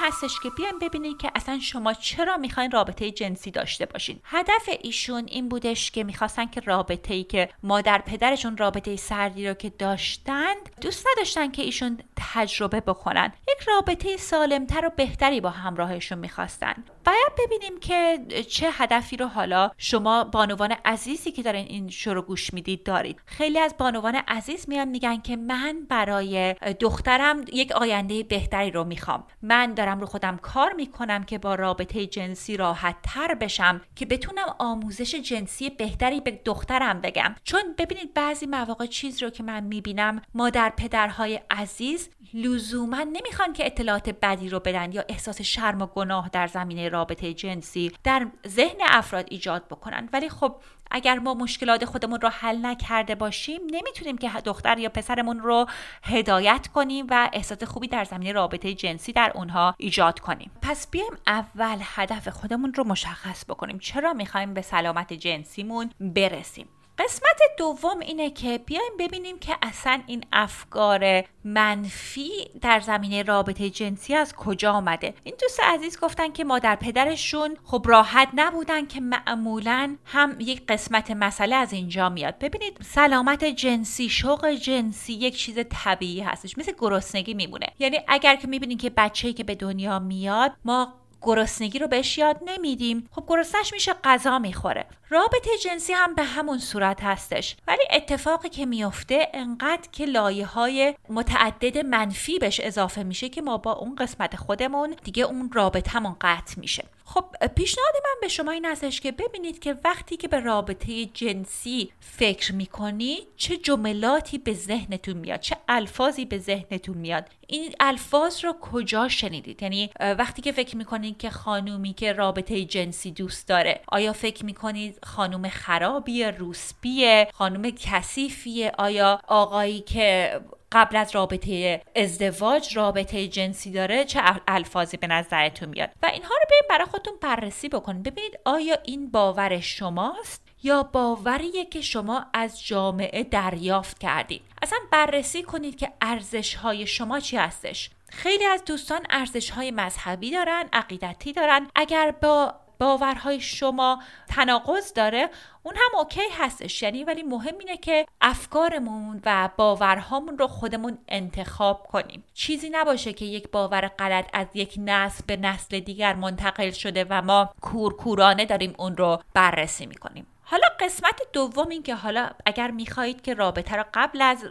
هستش 0.08 0.40
که 0.44 0.50
بیایم 0.50 0.80
ببینید 0.80 1.18
که 1.18 1.32
اصلا 1.36 1.60
شما 1.60 1.94
چرا 1.94 2.38
می‌خواین 2.38 2.72
رابطه 2.72 3.12
جنسی 3.12 3.52
داشته 3.52 3.86
باشین. 3.86 4.20
هدف 4.24 4.70
ایشون 4.82 5.26
این 5.28 5.50
بودش 5.50 5.92
که 5.92 6.04
می‌خواستن 6.04 6.46
که 6.46 6.62
رابطه 6.62 7.14
ای 7.14 7.24
که 7.24 7.50
مادر 7.64 8.02
پدرشون 8.06 8.58
رابطه 8.58 8.96
سردی 8.96 9.48
رو 9.48 9.54
که 9.54 9.70
داشتند 9.70 10.76
دوست 10.82 11.06
نداشتن 11.12 11.52
که 11.52 11.62
ایشون 11.62 11.98
تجربه 12.16 12.82
بکنن. 12.82 13.34
یک 13.50 13.68
رابطه 13.68 14.18
سالمتر 14.18 14.86
و 14.86 14.90
بهتری 14.90 15.42
با 15.42 15.50
همراهشون 15.50 16.18
می‌خواستن. 16.18 16.84
باید 17.08 17.32
ببینیم 17.38 17.80
که 17.80 18.20
چه 18.44 18.70
هدفی 18.72 19.18
رو 19.18 19.28
حالا 19.28 19.72
شما 19.78 20.24
بانوان 20.24 20.76
عزیزی 20.86 21.32
که 21.32 21.44
دارین 21.44 21.66
این 21.68 21.90
شروع 21.90 22.24
گوش 22.24 22.54
می‌دید 22.54 22.84
دارید. 22.84 23.22
خیلی 23.26 23.60
از 23.60 23.76
بانوان 23.78 24.16
عزیز 24.16 24.70
میان 24.70 24.88
میگن 24.88 25.22
که 25.22 25.36
من 25.36 25.86
برای 25.90 26.56
دخترم 26.80 27.46
یک 27.54 27.72
آینده 27.72 28.24
بهتری 28.24 28.72
رو 28.72 28.84
می‌خوام. 28.84 29.24
من 29.42 29.74
دارم 29.74 30.00
رو 30.00 30.06
خودم 30.06 30.38
کار 30.38 30.74
می‌کنم 30.74 31.24
که 31.24 31.38
با 31.38 31.56
رابطه 31.56 32.06
جنسی 32.06 32.58
راحت 32.58 32.96
تر 33.04 33.34
بشم 33.36 33.82
که 33.96 34.06
بتونم 34.06 34.56
آموزش 34.60 35.16
جنسی 35.16 35.70
بهتری 35.70 36.22
به 36.22 36.42
دخترم 36.46 37.02
بگم. 37.02 37.36
چون 37.44 37.62
ببینید 37.78 38.14
بعضی 38.14 38.46
مواقع 38.46 38.86
چیز 38.86 39.24
رو 39.24 39.30
که 39.30 39.44
من 39.44 39.64
می‌بینم 39.64 40.22
مادر 40.34 40.74
پدرهای 40.78 41.40
عزیز 41.50 42.10
لزوما 42.34 43.04
نمی‌خوان 43.04 43.54
که 43.54 43.66
اطلاعات 43.66 44.10
بدی 44.10 44.50
رو 44.50 44.60
بدن 44.60 44.92
یا 44.92 45.04
احساس 45.10 45.42
شرم 45.42 45.82
و 45.82 45.86
گناه 45.86 46.30
در 46.30 46.48
زمینه 46.48 46.90
رابطه 46.98 47.34
جنسی 47.34 47.92
در 48.04 48.28
ذهن 48.48 48.78
افراد 48.90 49.26
ایجاد 49.30 49.68
بکنن. 49.68 50.10
ولی 50.14 50.30
خب 50.30 50.56
اگر 50.92 51.20
ما 51.20 51.34
مشکلات 51.34 51.86
خودمون 51.86 52.22
رو 52.22 52.30
حل 52.30 52.66
نکرده 52.66 53.16
باشیم 53.16 53.62
نمی‌تونیم 53.72 54.18
که 54.18 54.30
دختر 54.46 54.78
یا 54.78 54.90
پسرمون 54.90 55.40
رو 55.40 55.66
هدایت 56.04 56.68
کنیم 56.68 57.08
و 57.10 57.30
احساس 57.34 57.64
خوبی 57.64 57.88
در 57.88 58.04
زمینه 58.04 58.32
رابطه 58.32 58.74
جنسی 58.74 59.14
در 59.14 59.32
اونها 59.36 59.76
ایجاد 59.78 60.20
کنیم. 60.20 60.52
پس 60.62 60.88
بیایم 60.92 61.18
اول 61.28 61.78
هدف 61.82 62.28
خودمون 62.28 62.74
رو 62.74 62.84
مشخص 62.84 63.46
بکنیم. 63.46 63.80
چرا 63.80 64.14
می‌خوایم 64.14 64.54
به 64.54 64.62
سلامت 64.62 65.14
جنسیمون 65.14 65.92
برسیم؟ 66.00 66.68
قسمت 67.08 67.42
دوم 67.58 68.00
اینه 68.00 68.30
که 68.30 68.58
بیایم 68.58 68.92
ببینیم 69.00 69.40
که 69.40 69.56
اصلا 69.62 70.02
این 70.08 70.24
افکار 70.34 71.24
منفی 71.44 72.30
در 72.62 72.80
زمینه 72.80 73.24
رابطه 73.24 73.70
جنسی 73.70 74.16
از 74.16 74.36
کجا 74.36 74.72
آمده. 74.72 75.14
این 75.24 75.36
دوست 75.42 75.60
عزیز 75.64 76.00
گفتن 76.00 76.32
که 76.32 76.44
مادر 76.44 76.76
پدرشون 76.76 77.58
خب 77.64 77.86
راحت 77.86 78.30
نبودن 78.36 78.86
که 78.86 79.02
معمولا 79.02 79.96
هم 80.06 80.36
یک 80.40 80.62
قسمت 80.68 81.12
مسئله 81.12 81.56
از 81.56 81.74
اینجا 81.74 82.10
میاد. 82.10 82.40
ببینید 82.40 82.78
سلامت 82.82 83.44
جنسی 83.44 84.10
شوق 84.10 84.50
جنسی 84.50 85.14
یک 85.14 85.38
چیز 85.38 85.60
طبیعی 85.70 86.22
هستش 86.22 86.58
مثل 86.58 86.72
گرسنگی 86.78 87.34
میمونه. 87.34 87.68
یعنی 87.80 88.00
اگر 88.08 88.36
که 88.36 88.48
می‌بینید 88.48 88.82
که 88.82 88.90
بچه‌ای 88.90 89.34
که 89.34 89.44
به 89.44 89.56
دنیا 89.56 90.00
میاد 90.00 90.54
ما 90.66 90.94
گرسنگی 91.22 91.80
رو 91.80 91.88
بهش 91.88 92.18
یاد 92.18 92.40
نمیدیم. 92.46 93.10
خب 93.12 93.24
گرسنش 93.28 93.74
میشه 93.74 93.94
غذا 94.04 94.40
می‌خوره. 94.40 94.86
رابطه 95.10 95.50
جنسی 95.64 95.94
هم 95.94 96.16
به 96.16 96.24
همون 96.24 96.58
صورت 96.58 97.04
هستش. 97.04 97.56
ولی 97.68 97.84
اتفاقی 97.92 98.50
که 98.50 98.66
میفته 98.66 99.28
انقدر 99.34 99.90
که 99.92 100.06
لایه 100.06 100.46
های 100.46 100.96
متعدد 101.10 101.78
منفی 101.78 102.40
بهش 102.40 102.60
اضافه 102.64 103.04
میشه 103.04 103.30
که 103.30 103.42
ما 103.42 103.58
با 103.58 103.72
اون 103.72 103.96
قسمت 103.96 104.36
خودمون 104.36 104.96
دیگه 105.04 105.24
اون 105.24 105.50
رابطهمون 105.54 106.16
قطع 106.22 106.60
میشه. 106.60 106.84
خب 107.10 107.26
پیشنهاد 107.56 107.94
من 108.04 108.22
به 108.22 108.28
شما 108.28 108.52
این 108.52 108.66
هستش 108.66 109.02
که 109.02 109.12
ببینید 109.12 109.60
که 109.60 109.76
وقتی 109.84 110.18
که 110.18 110.28
به 110.28 110.40
رابطه 110.40 111.06
جنسی 111.06 111.92
فکر 112.00 112.54
می‌کنید 112.54 113.28
چه 113.38 113.58
جملاتی 113.58 114.38
به 114.38 114.54
ذهنتون 114.54 115.18
میاد 115.18 115.40
چه 115.40 115.58
الفاظی 115.68 116.26
به 116.26 116.38
ذهنتون 116.38 116.98
میاد. 116.98 117.26
این 117.48 117.76
الفاظ 117.80 118.46
رو 118.46 118.54
کجا 118.62 119.08
شنیدید؟ 119.08 119.64
یعنی 119.64 119.90
وقتی 120.00 120.42
که 120.42 120.52
فکر 120.52 120.78
می‌کنید 120.78 121.18
که 121.18 121.30
خانومی 121.30 121.94
که 121.94 122.14
رابطه 122.14 122.66
جنسی 122.66 123.12
دوست 123.12 123.48
داره 123.48 123.82
آیا 123.88 124.14
فکر 124.14 124.46
می‌کنید 124.46 125.00
خانوم 125.04 125.50
خرابیه 125.50 126.32
روسپیه 126.32 127.28
خانوم 127.34 127.70
کثیفیه؟ 127.70 128.72
آیا 128.78 129.22
آقایی 129.28 129.80
که 129.80 130.40
قبل 130.72 130.96
از 130.96 131.16
رابطه 131.16 131.82
ازدواج 131.96 132.78
رابطه 132.78 133.28
جنسی 133.28 133.72
داره 133.72 134.06
چه 134.06 134.22
الفاظی 134.48 134.98
به 134.98 135.08
نظرتون 135.08 135.70
میاد؟ 135.70 135.90
و 136.04 136.06
اینها 136.06 136.36
رو 136.36 136.46
بریم 136.50 136.70
برای 136.70 136.86
خودتون 136.86 137.14
بررسی 137.22 137.70
بکنید. 137.70 138.04
ببینید 138.04 138.40
آیا 138.46 138.78
این 138.84 139.12
باور 139.12 139.60
شماست 139.60 140.48
یا 140.64 140.84
باوریه 140.84 141.66
که 141.66 141.82
شما 141.82 142.26
از 142.34 142.66
جامعه 142.66 143.24
دریافت 143.24 144.00
کردید؟ 144.00 144.42
اصلا 144.62 144.80
بررسی 144.92 145.44
کنید 145.44 145.76
که 145.76 145.94
ارزش 146.02 146.56
های 146.56 146.88
شما 146.88 147.20
چی 147.20 147.38
هستش. 147.38 147.90
خیلی 148.10 148.46
از 148.46 148.66
دوستان 148.66 149.02
ارزش 149.10 149.50
های 149.50 149.72
مذهبی 149.72 150.32
دارن 150.32 150.66
عقیدتی 150.74 151.34
دارن. 151.34 151.68
اگر 151.76 152.12
با 152.12 152.56
باورهای 152.80 153.40
شما 153.40 154.04
تناقض 154.28 154.94
داره 154.94 155.30
اون 155.64 155.76
هم 155.76 156.00
اوکی 156.00 156.22
هستش. 156.38 156.82
یعنی 156.82 157.04
ولی 157.04 157.24
مهم 157.24 157.58
اینه 157.60 157.78
که 157.78 158.06
افکارمون 158.22 159.22
و 159.26 159.50
باورهامون 159.58 160.38
رو 160.38 160.48
خودمون 160.48 160.98
انتخاب 161.08 161.84
کنیم. 161.84 162.24
چیزی 162.34 162.70
نباشه 162.70 163.14
که 163.14 163.26
یک 163.26 163.52
باور 163.52 163.88
غلط 163.88 164.30
از 164.34 164.48
یک 164.54 164.76
نسل 164.78 165.24
به 165.28 165.38
نسل 165.38 165.80
دیگر 165.80 166.14
منتقل 166.14 166.72
شده 166.72 167.06
و 167.10 167.22
ما 167.22 167.50
کورکورانه 167.62 168.46
داریم 168.46 168.74
اون 168.78 168.98
رو 168.98 169.22
بررسی 169.34 169.86
می‌کنیم. 169.86 170.28
حالا 170.50 170.68
قسمت 170.80 171.22
دوم 171.34 171.70
این 171.70 171.84
که 171.84 171.96
حالا 171.96 172.30
اگر 172.46 172.72
می‌خواهید 172.72 173.22
که 173.22 173.34
رابطه 173.34 173.76
را 173.76 173.86
قبل 173.94 174.22
از 174.22 174.46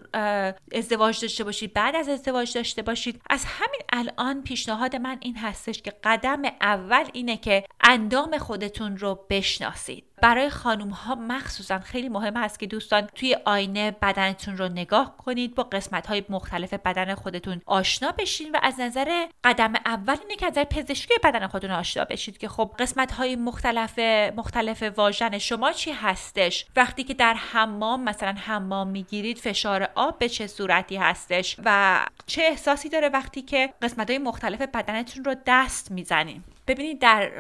ازدواج 0.73 1.21
داشته 1.21 1.45
باشید 1.45 1.75
بعد 1.75 1.97
از 1.97 2.09
ازدواج 2.09 2.55
داشته 2.55 2.83
باشید 2.83 3.23
از 3.31 3.45
همین 3.45 3.81
الان 3.93 4.43
پیشنهاد 4.43 4.97
من 4.97 5.19
این 5.21 5.37
هستش 5.37 5.83
که 5.83 5.93
قدم 6.05 6.43
اول 6.61 7.05
اینه 7.13 7.37
که 7.37 7.65
اندام 7.81 8.39
خودتون 8.39 8.97
رو 8.97 9.27
بشناسید. 9.31 10.06
برای 10.23 10.51
خانم 10.51 10.91
ها 10.91 11.15
مخصوصا 11.15 11.79
خیلی 11.79 12.09
مهم 12.09 12.37
هست 12.37 12.59
که 12.59 12.67
دوستان 12.67 13.07
توی 13.15 13.37
آینه 13.45 13.91
بدنتون 13.91 14.57
رو 14.57 14.69
نگاه 14.69 15.17
کنید 15.17 15.55
با 15.55 15.63
قسمت 15.63 16.07
های 16.07 16.25
مختلف 16.29 16.75
بدن 16.75 17.15
خودتون 17.15 17.61
آشنا 17.67 18.13
بشین 18.13 18.53
و 18.53 18.59
از 18.63 18.81
نظر 18.81 19.27
قدم 19.45 19.73
اول 19.87 20.17
اینه 20.23 20.37
که 20.37 20.47
از 20.47 20.53
نظر 20.53 20.65
پزشکی 20.65 21.15
بدن 21.25 21.47
خودتون 21.47 21.71
آشنا 21.71 22.05
بشید 22.05 22.39
که 22.39 22.49
خب 22.49 22.71
قسمت 22.79 23.13
های 23.13 23.37
مختلف 23.37 23.99
مختلف 24.37 24.83
واژن 24.83 25.39
شما 25.39 25.73
چی 25.73 25.93
هستش؟ 25.93 26.67
وقتی 26.77 27.05
که 27.05 27.15
در 27.15 27.35
حمام 27.35 28.05
مثلا 28.05 28.35
حمام 28.39 28.89
می‌گیرید 28.89 29.39
فشار 29.39 29.89
آب 29.95 30.19
به 30.19 30.29
چه 30.29 30.47
صورتی 30.47 30.97
هستش؟ 30.97 31.57
و 31.65 32.01
چه 32.27 32.43
احساسی 32.43 32.89
داره 32.89 33.09
وقتی 33.09 33.43
که 33.43 33.75
قسمت 33.83 34.11
های 34.11 34.19
مختلف 34.19 34.63
بدنتون 34.63 35.25
رو 35.25 35.35
دست 35.47 35.91
می‌زنیم 35.91 36.45
ببینید 36.67 36.99
در 36.99 37.31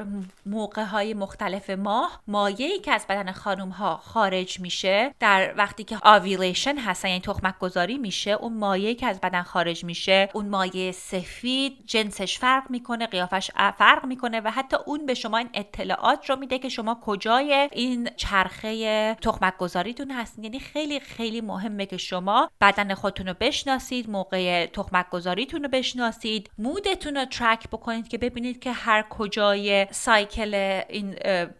موقع 0.46 0.82
های 0.82 1.14
مختلف 1.14 1.70
ماه 1.70 2.20
مایه 2.26 2.66
ای 2.66 2.78
که 2.78 2.92
از 2.92 3.06
بدن 3.08 3.32
خانم 3.32 3.68
ها 3.68 3.96
خارج 3.96 4.60
میشه 4.60 5.14
در 5.20 5.54
وقتی 5.56 5.84
که 5.84 5.98
آویلیشن 6.02 6.78
هستن 6.78 7.08
یعنی 7.08 7.20
تخمک 7.20 7.58
گذاری 7.58 7.98
میشه 7.98 8.30
اون 8.30 8.54
مایه 8.54 8.94
که 8.94 9.06
از 9.06 9.20
بدن 9.20 9.42
خارج 9.42 9.84
میشه 9.84 10.28
اون 10.32 10.48
مایه 10.48 10.92
سفید 10.92 11.78
جنسش 11.86 12.38
فرق 12.38 12.70
می‌کنه 12.70 13.06
قیافش 13.06 13.50
فرق 13.78 14.04
می‌کنه 14.04 14.40
و 14.40 14.50
حتی 14.50 14.76
اون 14.86 15.06
به 15.06 15.14
شما 15.14 15.38
این 15.38 15.50
اطلاعات 15.54 16.30
رو 16.30 16.36
میده 16.36 16.58
که 16.58 16.68
شما 16.68 17.00
کجای 17.02 17.68
این 17.72 18.08
چرخه 18.16 19.14
تخمک 19.14 19.56
گذاریتون 19.56 20.10
هستین. 20.10 20.44
یعنی 20.44 20.60
خیلی 20.60 21.00
خیلی 21.00 21.40
مهمه 21.40 21.86
که 21.86 21.96
شما 21.96 22.50
بدن 22.60 22.94
خودتون 22.94 23.26
رو 23.26 23.34
بشناسید 23.40 24.10
موقع 24.10 24.66
تخمک 24.66 25.10
گذاریتون 25.10 25.62
رو 25.62 25.68
بشناسید 25.68 26.50
مودتون 26.58 27.16
رو 27.16 27.24
ترک 27.24 27.68
بکنید 27.68 28.08
که 28.08 28.18
ببینید 28.18 28.60
که 28.60 28.72
هر 28.72 29.02
کجای 29.18 29.86
سایکل 29.90 30.54
این 30.88 31.10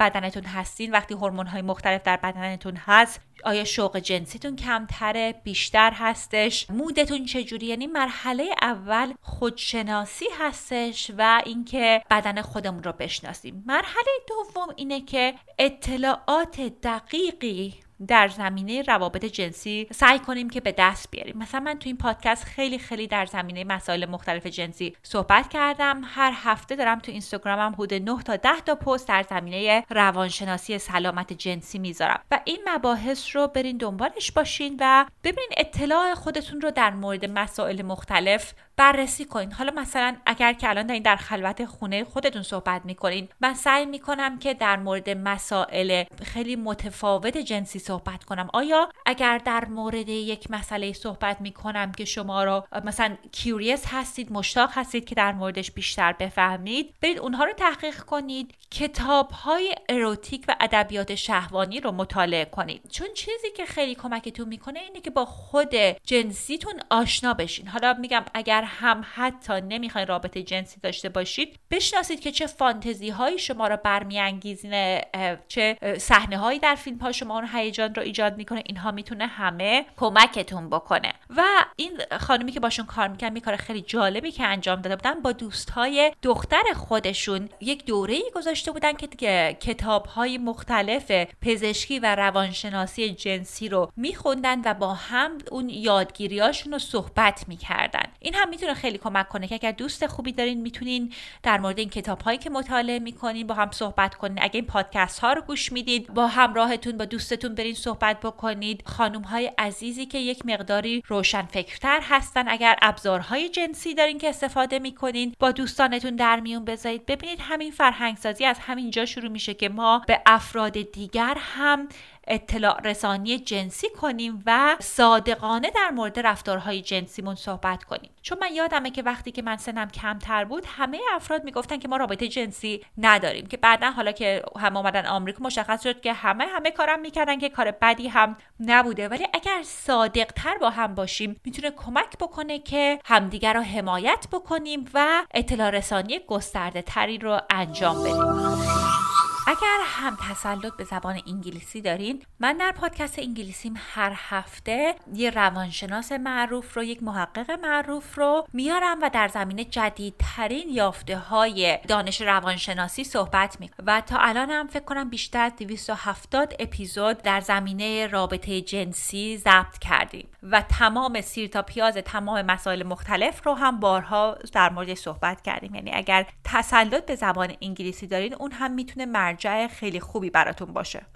بدنتون 0.01 0.45
هستین 0.45 0.93
وقتی 0.93 1.15
هورمون 1.15 1.47
های 1.47 1.63
مختلف 1.63 2.03
در 2.03 2.17
بدنتون 2.17 2.77
هست 2.77 3.21
آیا 3.45 3.65
شوق 3.65 3.97
جنسیتون 3.99 4.57
کمتره 4.57 5.35
بیشتر 5.45 5.93
هستش 5.95 6.71
مودتون 6.71 7.25
چجوری 7.25 7.67
یعنی 7.67 7.87
مرحله 7.87 8.45
اول 8.63 9.15
خودشناسی 9.21 10.25
هستش 10.39 11.11
و 11.19 11.43
اینکه 11.47 12.03
بدن 12.11 12.43
خودمون 12.43 12.83
رو 12.83 12.93
بشناسیم. 12.93 13.65
مرحله 13.67 14.13
دوم 14.29 14.75
اینه 14.77 15.01
که 15.01 15.35
اطلاعات 15.59 16.61
دقیقی 16.61 17.75
در 18.09 18.29
زمینه 18.29 18.83
روابط 18.83 19.25
جنسی 19.25 19.87
سعی 19.93 20.19
کنیم 20.19 20.51
که 20.51 20.61
به 20.61 20.75
دست 20.79 21.11
بیاریم. 21.11 21.39
مثلا 21.39 21.61
من 21.61 21.79
تو 21.79 21.89
این 21.89 21.97
پادکست 21.97 22.45
خیلی 22.45 22.79
خیلی 22.79 23.07
در 23.07 23.27
زمینه 23.27 23.65
مسائل 23.65 24.07
مختلف 24.07 24.47
جنسی 24.47 24.97
صحبت 25.03 25.49
کردم. 25.49 26.01
هر 26.05 26.33
هفته 26.35 26.77
دارم 26.77 26.99
تو 26.99 27.13
اینستاگرامم 27.13 27.73
حدود 27.73 27.95
9 27.95 28.23
تا 28.23 28.37
10 28.37 28.61
تا 28.67 28.75
پست 28.75 29.09
در 29.09 29.23
زمینه 29.31 29.85
روانشناسی 29.91 30.79
سلامت 30.79 31.33
جنسی 31.33 31.79
می‌ذارم. 31.79 32.21
و 32.31 32.41
این 32.45 32.59
مباحث 32.69 33.37
رو 33.37 33.47
برین 33.47 33.77
دنبالش 33.77 34.33
باشین 34.33 34.77
و 34.81 35.07
ببینین 35.25 35.51
اطلاع 35.57 36.15
خودتون 36.15 36.61
رو 36.61 36.71
در 36.71 36.91
مورد 36.91 37.25
مسائل 37.25 37.83
مختلف 37.83 38.55
بررسی 38.77 39.25
کنین. 39.25 39.53
حالا 39.53 39.73
مثلا 39.77 40.17
اگر 40.27 40.53
که 40.53 40.69
الان 40.69 40.87
دارین 40.87 41.03
در 41.03 41.17
خلوت 41.17 41.65
خونه 41.65 42.05
خودتون 42.05 42.43
صحبت 42.43 42.83
می‌کنین 42.85 43.29
من 43.41 43.55
سعی 43.55 43.87
می‌کنم 43.87 44.39
که 44.39 44.55
در 44.55 44.77
مورد 44.77 45.11
مسائل 45.11 46.05
خیلی 46.25 46.57
متفاوت 46.57 47.37
جنسی 47.37 47.79
صحبت 47.87 48.25
کنم. 48.25 48.49
آیا 48.53 48.89
اگر 49.07 49.39
در 49.39 49.65
مورد 49.65 50.09
یک 50.09 50.51
مسئله 50.51 50.93
صحبت 50.93 51.41
می‌کنم 51.41 51.93
که 51.93 52.05
شما 52.05 52.45
رو 52.45 52.67
مثلا 52.85 53.17
کیوریس 53.33 53.85
هستید 53.89 54.33
مشتاق 54.33 54.71
هستید 54.73 55.05
که 55.05 55.15
در 55.15 55.33
موردش 55.33 55.71
بیشتر 55.71 56.13
بفهمید 56.13 56.95
برید 57.03 57.19
اونها 57.19 57.45
رو 57.45 57.53
تحقیق 57.53 58.01
کنید. 58.01 58.55
کتاب 58.71 59.31
های 59.31 59.75
اروتیک 59.89 60.45
و 60.49 60.57
ادبیات 60.61 61.15
شهوانی 61.15 61.81
رو 61.81 61.93
مطالعه 61.93 62.45
کنید. 62.45 62.91
چون 62.91 63.09
چیزی 63.15 63.51
که 63.57 63.67
خیلی 63.67 63.95
کمکتون 63.95 64.49
می‌کنه 64.49 64.81
اینه 64.81 65.01
که 65.01 65.11
با 65.11 65.25
خود 65.25 65.75
جنسیتون 66.05 66.75
آشنا 66.91 67.35
بشین. 67.35 67.69
حالا 67.69 67.95
میگم 67.99 68.25
اگر 68.35 68.63
هم 68.63 69.05
حتی 69.15 69.61
نمی‌خواین 69.61 70.07
رابطه 70.07 70.43
جنسی 70.43 70.81
داشته 70.81 71.09
باشید 71.09 71.59
بشناسید 71.71 72.21
که 72.21 72.33
چه 72.33 72.47
فانتزی 72.47 73.11
هایی 73.11 73.39
شما 73.39 73.69
رو 73.69 73.77
برمیانگیزینه 73.85 75.03
چه 75.49 75.77
صحنه 75.99 76.39
هایی 76.39 76.59
در 76.59 76.75
فیلم 76.75 76.99
ها 76.99 77.13
شما 77.13 77.35
اون 77.35 77.47
هیجان 77.77 77.95
رو 77.95 78.03
ایجاد 78.03 78.37
می‌کنه 78.37 78.63
اینها 78.67 78.91
می‌تونه 78.91 79.27
همه 79.27 79.87
کمکتون 79.97 80.71
بکنه. 80.71 81.13
و 81.37 81.43
این 81.77 82.01
خانمی 82.21 82.53
که 82.53 82.61
باشون 82.61 82.87
کار 82.87 83.09
می‌کنن 83.09 83.33
می 83.33 83.41
کار 83.41 83.57
خیلی 83.57 83.81
جالبی 83.81 84.31
که 84.31 84.45
انجام 84.45 84.81
داده 84.81 84.97
بودن 84.97 85.21
با 85.21 85.33
دوستهای 85.33 86.13
دختر 86.23 86.63
خودشون 86.77 87.49
یک 87.61 87.85
دوره 87.85 88.15
ای 88.15 88.31
گذاشته 88.35 88.73
بودن 88.73 88.93
که 88.93 89.57
کتاب 89.61 90.07
های 90.07 90.39
مختلف 90.39 91.11
پزشکی 91.43 91.99
و 91.99 92.15
روانشناسی 92.15 93.11
جنسی 93.11 93.69
رو 93.69 93.93
میخوندن 93.97 94.61
و 94.65 94.75
با 94.75 94.95
هم 94.95 95.39
اون 95.51 95.69
یادگیریاشون 95.69 96.73
رو 96.73 96.79
صحبت 96.79 97.45
می‌کردن. 97.49 98.05
این 98.21 98.35
هم 98.35 98.49
می‌تونه 98.49 98.75
خیلی 98.75 98.99
کمک 98.99 99.29
کنه 99.29 99.49
که 99.49 99.55
اگر 99.55 99.73
دوست 99.73 100.07
خوبی 100.07 100.33
دارین 100.33 100.61
می‌تونین 100.61 101.13
در 101.43 101.59
مورد 101.59 101.79
این 101.79 101.89
کتاب 101.89 102.21
هایی 102.21 102.39
که 102.39 102.51
مطالعه 102.51 102.99
می‌کنین 102.99 103.47
با 103.47 103.55
هم 103.55 103.71
صحبت 103.71 104.15
کنین. 104.15 104.39
اگه 104.43 104.55
این 104.55 104.67
پادکست 104.67 105.19
ها 105.19 105.33
رو 105.33 105.43
گوش 105.43 105.73
می‌دید 105.73 106.15
با 106.15 106.27
همراهتون 106.27 106.97
با 106.97 107.05
دوستتون 107.05 107.55
صحبت 107.75 108.21
بکنید. 108.21 108.83
خانم 108.87 109.23
های 109.23 109.53
عزیزی 109.59 110.07
که 110.07 110.19
یک 110.19 110.47
مقداری 110.47 111.03
روشن 111.09 111.43
فکرتر 111.43 112.01
هستن. 112.03 112.49
اگر 112.49 112.77
ابزارهای 112.83 113.49
جنسی 113.49 113.95
دارین 113.95 114.19
که 114.19 114.29
استفاده 114.29 114.79
می‌کنین 114.79 115.35
با 115.39 115.53
دوستانتون 115.53 116.17
در 116.17 116.41
میون 116.41 116.65
بذارید. 116.65 117.07
ببینید 117.07 117.39
همین 117.43 117.71
فرهنگ 117.71 118.17
سازی 118.17 118.45
از 118.45 118.59
همینجا 118.59 119.05
شروع 119.05 119.31
میشه 119.31 119.55
که 119.55 119.69
ما 119.69 120.03
به 120.07 120.21
افراد 120.27 120.73
دیگر 120.93 121.37
هم 121.41 121.89
اطلاع 122.27 122.81
رسانی 122.81 123.39
جنسی 123.39 123.89
کنیم 123.89 124.43
و 124.47 124.77
صادقانه 124.81 125.71
در 125.71 125.91
مورد 125.91 126.19
رفتارهای 126.19 126.83
جنسیمون 126.83 127.35
صحبت 127.35 127.85
کنیم. 127.85 128.11
چون 128.23 128.39
من 128.41 128.55
یادمه 128.55 128.91
که 128.91 129.03
وقتی 129.03 129.33
که 129.33 129.43
من 129.43 129.57
سنم 129.57 129.89
کمتر 129.89 130.45
بود 130.45 130.65
همه 130.67 131.01
افراد 131.13 131.45
می‌گفتن 131.45 131.79
که 131.79 131.89
ما 131.89 131.97
رابطه 131.97 132.29
جنسی 132.29 132.85
نداریم 132.99 133.47
که 133.47 133.57
بعدا 133.57 133.91
حالا 133.91 134.13
که 134.13 134.43
هم 134.59 134.77
آمدن 134.77 135.07
آمریکا 135.07 135.45
مشخص 135.45 135.83
شد 135.83 136.01
که 136.01 136.13
همه 136.13 136.45
همه 136.45 136.71
کارم 136.71 137.01
می‌کردن 137.01 137.39
که 137.39 137.49
کار 137.49 137.71
بدی 137.71 138.09
هم 138.09 138.37
نبوده. 138.61 139.09
ولی 139.09 139.27
اگر 139.35 139.63
صادق 139.63 140.27
تر 140.27 140.59
با 140.59 140.71
هم 140.71 140.95
باشیم 140.95 141.41
می‌تونه 141.45 141.71
کمک 141.71 142.19
بکنه 142.21 142.59
که 142.59 142.99
همدیگر 143.05 143.53
رو 143.53 143.61
حمایت 143.63 144.27
بکنیم 144.33 144.85
و 144.95 145.25
اطلاع 145.35 145.71
رسانی 145.71 146.19
گسترده 146.19 146.83
تری 146.83 147.19
رو 147.19 147.41
انجام 147.51 148.03
بدیم. 148.03 149.16
اگر 149.49 149.79
هم 149.85 150.17
تسلط 150.31 150.73
به 150.77 150.85
زبان 150.85 151.21
انگلیسی 151.27 151.81
دارین 151.81 152.23
من 152.41 152.57
در 152.57 152.73
پادکست 152.73 153.19
انگلیسیم 153.19 153.75
هر 153.77 154.13
هفته 154.17 154.95
یه 155.15 155.31
روانشناس 155.31 156.13
معروف 156.13 156.77
رو 156.77 156.85
یک 156.85 157.03
محقق 157.03 157.51
معروف 157.51 158.19
رو 158.19 158.47
میارم 158.53 158.99
و 159.03 159.11
در 159.13 159.29
زمینه 159.29 159.65
جدیدترین 159.65 160.69
یافته 160.69 161.19
های 161.19 161.79
دانش 161.89 162.21
روانشناسی 162.23 163.05
صحبت 163.05 163.61
می 163.61 163.71
و 163.87 164.01
تا 164.01 164.19
الان 164.19 164.51
هم 164.51 164.67
فکر 164.67 164.85
کنم 164.85 165.11
بیشتر 165.11 165.45
از 165.45 165.53
270 165.57 166.55
اپیزود 166.59 167.23
در 167.23 167.41
زمینه 167.41 168.07
رابطه 168.07 168.61
جنسی 168.61 169.37
ضبط 169.37 169.79
کردیم 169.79 170.29
و 170.43 170.63
تمام 170.63 171.21
سیر 171.21 171.49
تا 171.49 171.63
پیاز 171.63 171.95
تمام 171.95 172.43
مسائل 172.43 172.83
مختلف 172.83 173.47
رو 173.47 173.55
هم 173.55 173.81
بارها 173.81 174.39
در 174.53 174.71
مورد 174.71 174.95
صحبت 174.95 175.43
کردیم. 175.43 175.75
یعنی 175.75 175.91
اگر 175.95 176.27
تسلط 176.45 177.07
به 177.07 177.15
زبان 177.15 177.53
انگلیسی 177.63 178.07
دارین 178.07 178.35
اون 178.35 178.53
هم 178.53 178.73
می‌تونه 178.73 179.07
مرجع 179.37 179.67
خیلی 179.67 180.01
خوبی 180.01 180.31
براتون 180.31 180.73
باشه. 180.73 181.07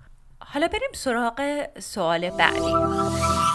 حالا 0.40 0.68
بریم 0.68 0.90
سراغ 0.94 1.68
سوال 1.78 2.30
بعدی. 2.30 2.72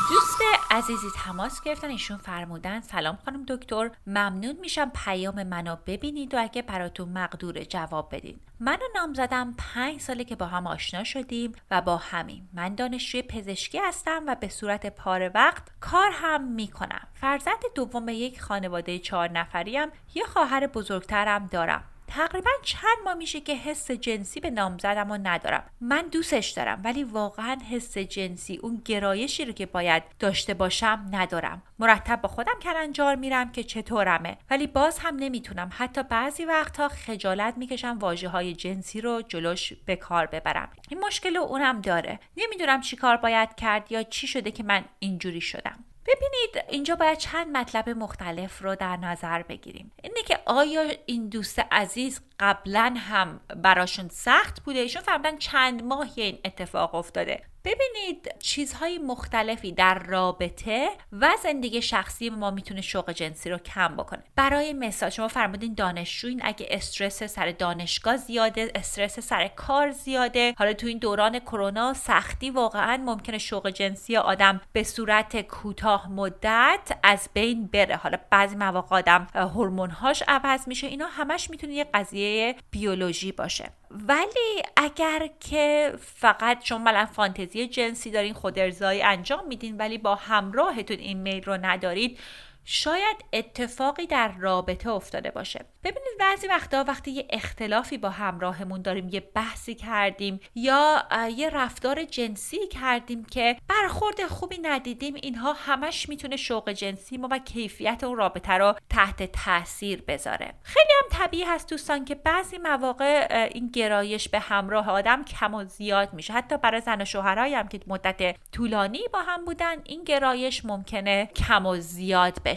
دوست 0.10 0.42
عزیزی 0.72 1.08
تماس 1.26 1.62
گرفتن 1.62 1.90
ایشون 1.90 2.18
فرمودن 2.18 2.82
سلام 2.82 3.18
خانم 3.26 3.46
دکتر 3.48 3.92
ممنون 4.08 4.58
میشم 4.62 4.92
پیام 5.06 5.44
منو 5.44 5.76
ببینید 5.88 6.34
و 6.34 6.42
اگه 6.42 6.62
براتون 6.62 7.10
مقدور 7.10 7.64
جواب 7.64 8.16
بدین. 8.16 8.40
من 8.60 8.78
نام 8.96 9.14
زدم 9.14 9.54
پنج 9.58 10.02
ساله 10.02 10.24
که 10.24 10.36
با 10.36 10.46
هم 10.46 10.68
آشنا 10.68 11.04
شدیم 11.04 11.52
و 11.72 11.82
با 11.82 11.98
همین 11.98 12.48
من 12.54 12.76
دانشجوی 12.76 13.22
پزشکی 13.22 13.78
هستم 13.78 14.24
و 14.28 14.36
به 14.36 14.50
صورت 14.50 14.86
پاره 14.96 15.32
وقت 15.36 15.64
کار 15.80 16.10
هم 16.14 16.44
می‌کنم. 16.44 17.08
فرزند 17.14 17.64
دوم 17.76 18.10
یک 18.10 18.42
خانواده 18.42 19.00
چهار 19.00 19.32
نفریم. 19.32 19.88
یه 20.16 20.24
خواهر 20.26 20.68
بزرگترم 20.68 21.48
دارم. 21.48 21.84
تقریبا 22.16 22.50
چند 22.64 22.98
ماه 23.06 23.14
میشه 23.14 23.40
که 23.40 23.56
حس 23.56 23.92
جنسی 23.92 24.40
به 24.40 24.50
نامزدم 24.50 25.12
و 25.12 25.18
ندارم. 25.24 25.64
من 25.82 26.08
دوستش 26.12 26.50
دارم 26.50 26.82
ولی 26.84 27.04
واقعا 27.04 27.58
حس 27.72 27.98
جنسی 27.98 28.58
اون 28.58 28.82
گرایشی 28.86 29.46
رو 29.46 29.52
که 29.52 29.66
باید 29.66 30.04
داشته 30.20 30.54
باشم 30.54 31.08
ندارم. 31.12 31.64
مرتب 31.80 32.22
با 32.22 32.30
خودم 32.30 32.60
کلنجار 32.62 33.16
میرم 33.16 33.52
که 33.52 33.64
چطورمه. 33.64 34.38
ولی 34.50 34.68
باز 34.68 35.00
هم 35.00 35.16
نمی‌تونم. 35.16 35.70
حتی 35.74 36.04
بعضی 36.04 36.46
وقتها 36.46 36.88
خجالت 36.88 37.58
می‌کشم 37.58 37.98
واجه 38.00 38.30
های 38.30 38.54
جنسی 38.54 39.02
رو 39.02 39.22
جلوش 39.22 39.74
به 39.86 39.96
کار 39.96 40.26
ببرم. 40.26 40.70
این 40.90 41.00
مشکل 41.00 41.38
اونم 41.38 41.82
داره. 41.82 42.20
نمی‌دونم 42.38 42.82
چی 42.82 42.96
کار 42.96 43.18
باید 43.18 43.56
کرد 43.56 43.92
یا 43.92 44.04
چی 44.04 44.28
شده 44.28 44.52
که 44.52 44.64
من 44.64 44.86
اینجوری 45.00 45.42
شدم. 45.42 45.84
ببینید 46.08 46.66
اینجا 46.70 46.96
باید 46.96 47.18
چند 47.18 47.58
مطلب 47.58 47.90
مختلف 47.90 48.62
رو 48.62 48.76
در 48.76 48.98
نظر 48.98 49.42
بگیریم. 49.44 49.92
اینه 50.04 50.22
که 50.28 50.40
آیا 50.46 50.92
این 51.06 51.30
دوست 51.30 51.60
عزیز 51.72 52.22
قبلا 52.40 52.96
هم 52.98 53.40
براشون 53.56 54.10
سخت 54.10 54.64
بوده؟ 54.64 54.80
ایشون 54.80 55.02
فرمودن 55.02 55.38
چند 55.38 55.84
ماهی 55.84 56.22
این 56.22 56.40
اتفاق 56.46 56.96
افتاده. 56.96 57.44
ببینید 57.66 58.36
چیزهای 58.40 58.98
مختلفی 58.98 59.72
در 59.72 60.00
رابطه 60.00 60.90
و 61.12 61.30
زندگی 61.44 61.82
شخصی 61.82 62.30
ما 62.30 62.52
می‌تونه 62.52 62.82
شوق 62.82 63.12
جنسی 63.12 63.50
رو 63.50 63.58
کم 63.58 63.96
بکنه. 63.96 64.24
برای 64.36 64.74
مثال 64.74 65.10
شما 65.10 65.28
فرمودین 65.28 65.74
دانشجوین 65.74 66.42
اگه 66.44 66.68
استرس 66.70 67.24
سر 67.24 67.52
دانشگاه 67.52 68.18
زیاده 68.18 68.72
استرس 68.76 69.20
سر 69.20 69.48
کار 69.48 69.92
زیاده 69.92 70.54
حالا 70.58 70.74
تو 70.74 70.88
این 70.88 70.98
دوران 70.98 71.40
کرونا 71.40 71.94
سختی 71.94 72.50
واقعا 72.50 72.98
ممکنه 72.98 73.38
شوق 73.38 73.70
جنسی 73.70 74.18
آدم 74.18 74.62
به 74.74 74.84
صورت 74.84 75.42
کوتاه 75.42 76.12
مدت 76.12 76.98
از 77.04 77.30
بین 77.34 77.68
بره. 77.68 77.96
حالا 77.96 78.18
بعضی 78.32 78.56
مواقع 78.56 78.96
آدم 78.96 79.28
هورمونهاش 79.34 80.24
عوض 80.28 80.68
میشه. 80.68 80.88
اینا 80.88 81.08
همش 81.08 81.50
می‌تونه 81.50 81.74
یه 81.74 81.84
قضیه 81.94 82.56
بیولوژی 82.72 83.32
باشه. 83.32 83.70
ولی 83.92 84.62
اگر 84.78 85.30
که 85.40 85.94
فقط 86.00 86.64
شما 86.64 86.78
مثلا 86.78 87.06
فانتزی 87.06 87.55
جنسی 87.64 88.12
دارین 88.12 88.34
خود 88.34 88.60
ارزایی 88.60 89.02
انجام 89.02 89.48
میدین 89.48 89.78
ولی 89.78 89.98
با 89.98 90.16
همراهتون 90.16 90.98
این 90.98 91.18
میل 91.22 91.44
رو 91.44 91.58
ندارید. 91.58 92.20
شاید 92.66 93.18
اتفاقی 93.34 94.08
در 94.08 94.32
رابطه 94.40 94.90
افتاده 94.90 95.32
باشه. 95.32 95.66
ببینید 95.84 96.18
بعضی 96.20 96.48
وقتا 96.48 96.84
وقتی 96.88 97.12
یه 97.12 97.28
اختلافی 97.30 97.98
با 97.98 98.10
همراهمون 98.10 98.82
داریم 98.82 99.10
یه 99.10 99.20
بحثی 99.20 99.76
کردیم 99.76 100.40
یا 100.56 101.04
یه 101.36 101.50
رفتار 101.50 102.04
جنسی 102.04 102.68
کردیم 102.68 103.26
که 103.26 103.58
برخورد 103.68 104.28
خوبی 104.28 104.58
ندیدیم 104.58 105.14
اینها 105.16 105.54
همش 105.54 106.10
می‌تونه 106.10 106.36
شوق 106.36 106.70
جنسی 106.70 107.18
ما 107.18 107.28
و 107.32 107.40
کیفیت 107.40 108.04
اون 108.04 108.18
رابطه 108.18 108.54
رو 108.54 108.76
تحت 108.90 109.24
تاثیر 109.24 110.04
بذاره. 110.08 110.54
خیلی 110.64 110.94
هم 111.02 111.26
طبیعی 111.26 111.44
هست 111.44 111.70
دوستان 111.70 112.06
که 112.06 112.16
بعضی 112.16 112.58
مواقع 112.58 113.48
این 113.54 113.68
گرایش 113.68 114.30
به 114.30 114.40
همراه 114.40 114.90
آدم 114.90 115.24
کم 115.24 115.54
و 115.54 115.64
زیاد 115.64 116.14
میشه. 116.14 116.34
حتی 116.34 116.58
برای 116.58 116.82
زن 116.82 117.02
و 117.02 117.06
شوهرایی 117.06 117.54
هم 117.54 117.68
که 117.68 117.80
مدت 117.88 118.36
طولانی 118.52 119.02
با 119.14 119.22
هم 119.22 119.46
بودن 119.46 119.76
این 119.84 120.04
گرایش 120.04 120.66
ممکنه 120.66 121.30
کم 121.36 121.66
و 121.66 121.78
زیاد 121.78 122.38
بشه. 122.46 122.55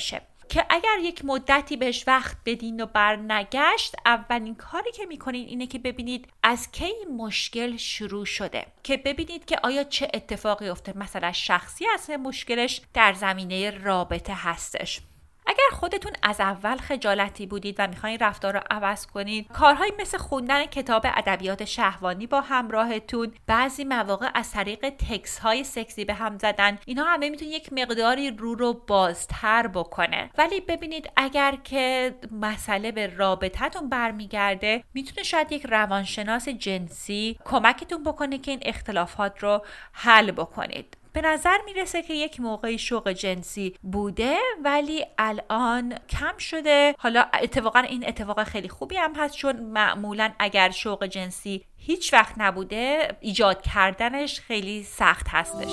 که 0.48 0.66
اگر 0.70 0.98
یک 1.02 1.24
مدتی 1.24 1.76
بهش 1.76 2.04
وقت 2.06 2.36
بدین 2.46 2.80
و 2.80 2.86
بر 2.86 3.16
نگشت 3.16 3.94
اولین 4.06 4.54
کاری 4.54 4.92
که 4.92 5.06
می‌کنین 5.06 5.48
اینه 5.48 5.66
که 5.66 5.78
ببینید 5.78 6.28
از 6.42 6.72
کی 6.72 6.92
مشکل 7.18 7.76
شروع 7.76 8.24
شده. 8.24 8.66
که 8.82 8.96
ببینید 8.96 9.44
که 9.44 9.58
آیا 9.62 9.84
چه 9.84 10.10
اتفاقی 10.14 10.68
افته 10.68 10.98
مثلا 10.98 11.32
شخصی 11.32 11.86
از 11.94 12.10
مشکلش 12.10 12.80
در 12.94 13.12
زمینه 13.12 13.70
رابطه 13.70 14.34
هستش. 14.36 15.00
اگر 15.48 15.70
خودتون 15.72 16.12
از 16.22 16.40
اول 16.40 16.76
خجالتی 16.76 17.46
بودید 17.46 17.76
و 17.78 17.86
می‌خواین 17.86 18.18
رفتار 18.18 18.54
رو 18.54 18.60
عوض 18.70 19.06
کنید 19.06 19.48
کارهایی 19.48 19.92
مثل 20.00 20.18
خوندن 20.18 20.64
کتاب 20.64 21.02
ادبیات 21.06 21.64
شهوانی 21.64 22.26
با 22.26 22.40
همراهتون 22.40 23.32
بعضی 23.46 23.84
مواقع 23.84 24.30
از 24.34 24.52
طریق 24.52 24.88
تکس 24.88 25.38
های 25.38 25.64
سکسی 25.64 26.04
به 26.04 26.14
هم 26.14 26.38
زدن 26.38 26.78
اینا 26.86 27.04
همه 27.04 27.30
می‌تونه 27.30 27.50
یک 27.50 27.72
مقداری 27.72 28.30
رو 28.30 28.54
رو 28.54 28.72
بازتر 28.86 29.66
بکنه. 29.66 30.30
ولی 30.38 30.60
ببینید 30.60 31.10
اگر 31.16 31.54
که 31.64 32.14
مسئله 32.32 32.92
به 32.92 33.06
رابطتون 33.16 33.88
برمیگرده 33.88 34.84
می‌تونه 34.94 35.22
شاید 35.22 35.52
یک 35.52 35.66
روانشناس 35.66 36.48
جنسی 36.48 37.38
کمکتون 37.44 38.04
بکنه 38.04 38.38
که 38.38 38.50
این 38.50 38.60
اختلافات 38.62 39.42
رو 39.42 39.64
حل 39.92 40.30
بکنید. 40.30 40.96
به 41.12 41.20
نظر 41.20 41.56
می‌رسه 41.64 42.02
که 42.02 42.14
یک 42.14 42.40
موقعی 42.40 42.78
شوق 42.78 43.08
جنسی 43.08 43.74
بوده 43.82 44.36
ولی 44.64 45.04
الان 45.18 45.94
کم 46.08 46.38
شده. 46.38 46.94
حالا 46.98 47.24
اتفاقا 47.42 47.80
این 47.80 48.08
اتفاق 48.08 48.44
خیلی 48.44 48.68
خوبی 48.68 48.96
هم 48.96 49.14
هست 49.14 49.34
چون 49.34 49.56
معمولا 49.56 50.32
اگر 50.38 50.70
شوق 50.70 51.04
جنسی 51.06 51.64
هیچ 51.78 52.12
وقت 52.12 52.34
نبوده 52.36 53.16
ایجاد 53.20 53.62
کردنش 53.62 54.40
خیلی 54.40 54.82
سخت 54.82 55.26
هستش. 55.28 55.70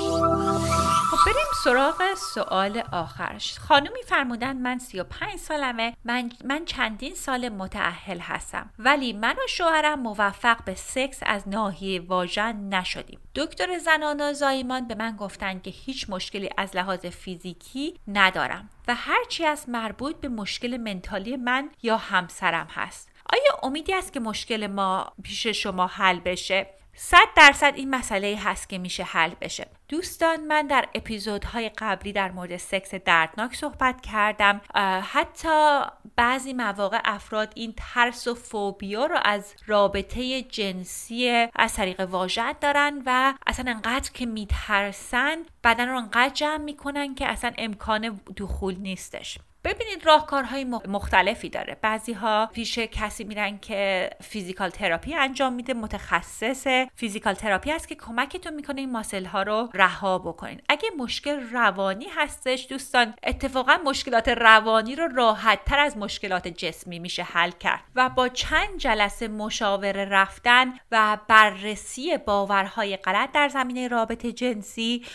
خب 1.12 1.18
بریم 1.26 1.46
سراغ 1.64 2.04
سوال 2.34 2.84
آخرش. 2.92 3.60
خانومی 3.60 4.04
فرمودن 4.08 4.58
من 4.58 4.80
35 4.80 5.36
سالمه 5.36 5.94
من, 6.06 6.32
من 6.46 6.66
چندین 6.66 7.16
سال 7.16 7.50
متعهل 7.50 8.20
هستم. 8.20 8.70
ولی 8.80 9.14
من 9.14 9.34
و 9.34 9.48
شوهرم 9.50 10.00
موفق 10.00 10.64
به 10.64 10.76
سکس 10.76 11.20
از 11.26 11.48
ناحیه 11.48 12.02
واژن 12.02 12.56
نشدیم. 12.56 13.20
دکتر 13.36 13.78
زنان 13.78 14.34
زایمان 14.34 14.88
به 14.88 14.96
من 14.96 15.16
گفتن 15.16 15.60
که 15.60 15.70
هیچ 15.72 16.10
مشکلی 16.10 16.50
از 16.58 16.76
لحاظ 16.76 17.06
فیزیکی 17.06 18.00
ندارم 18.08 18.70
و 18.88 18.96
هرچی 18.96 19.46
از 19.46 19.70
مربوط 19.70 20.16
به 20.16 20.28
مشکل 20.28 20.78
منتالی 20.78 21.38
من 21.38 21.70
یا 21.84 21.98
همسرم 21.98 22.68
هست. 22.72 23.15
آیا 23.34 23.60
امیدی 23.64 23.94
است 23.94 24.14
که 24.14 24.20
مشکل 24.20 24.68
ما 24.68 25.14
پیش 25.24 25.48
شما 25.48 25.88
حل 25.88 26.20
بشه؟ 26.20 26.68
صد 26.98 27.28
درصد 27.36 27.74
این 27.76 27.96
مسئله 27.96 28.40
هست 28.44 28.70
که 28.70 28.78
میشه 28.78 29.04
حل 29.04 29.30
بشه. 29.42 29.68
دوستان 29.90 30.46
من 30.46 30.68
در 30.68 30.88
اپیزودهای 30.96 31.70
قبلی 31.70 32.14
در 32.14 32.32
مورد 32.32 32.58
سکس 32.58 32.96
دردناک 32.96 33.56
صحبت 33.56 34.02
کردم. 34.02 34.62
حتی 35.02 35.82
بعضی 36.16 36.54
مواقع 36.54 37.00
افراد 37.06 37.54
این 37.56 37.74
ترس 37.78 38.28
و 38.28 38.36
فوبیا 38.36 39.06
رو 39.06 39.20
از 39.24 39.54
رابطه 39.68 40.42
جنسی 40.42 41.48
از 41.56 41.74
طریق 41.74 42.00
واژت 42.00 42.60
دارن 42.60 43.04
و 43.06 43.34
اصلا 43.48 43.72
انقدر 43.72 44.12
که 44.12 44.26
میترسن 44.26 45.38
بدن 45.64 45.88
رو 45.88 45.98
انقدر 45.98 46.34
جمع 46.34 46.58
می‌کنن 46.58 47.16
که 47.16 47.28
اصلا 47.28 47.52
امکان 47.58 48.20
دخول 48.38 48.76
نیستش. 48.76 49.40
ببینید 49.66 50.06
راهکارهای 50.06 50.64
مختلفی 50.64 51.50
داره. 51.50 51.78
بعضی 51.82 52.14
ها 52.14 52.50
پیش 52.54 52.80
کسی 52.80 53.24
میرن 53.24 53.58
که 53.58 54.10
فیزیکال 54.22 54.70
تراپی 54.70 55.16
انجام 55.16 55.54
میده 55.54 55.74
متخصص 55.74 56.68
فیزیکال 56.96 57.34
تراپی 57.34 57.72
است 57.72 57.88
که 57.88 57.96
کمکتون 57.96 58.54
می‌کنه 58.54 58.82
این 58.82 58.92
ماسل 58.92 59.26
ها 59.26 59.44
رو 59.44 59.70
رها 59.74 60.20
بکنین. 60.20 60.62
اگه 60.70 60.90
مشکل 60.98 61.50
روانی 61.52 62.08
هستش 62.16 62.68
دوستان 62.70 63.14
اتفاقا 63.24 63.78
مشکلات 63.86 64.30
روانی 64.30 64.96
رو 64.96 65.08
راحت 65.08 65.66
تر 65.66 65.80
از 65.80 65.98
مشکلات 65.98 66.48
جسمی 66.48 67.00
میشه 67.00 67.24
حل 67.24 67.52
کرد 67.52 67.84
و 67.96 68.10
با 68.10 68.30
چند 68.30 68.78
جلسه 68.78 69.28
مشاوره 69.28 70.06
رفتن 70.06 70.74
و 70.92 71.18
بررسی 71.28 72.18
باورهای 72.18 72.98
غلط 72.98 73.32
در 73.32 73.50
زمینه 73.50 73.88
رابطه 73.88 74.32
جنسی 74.32 75.06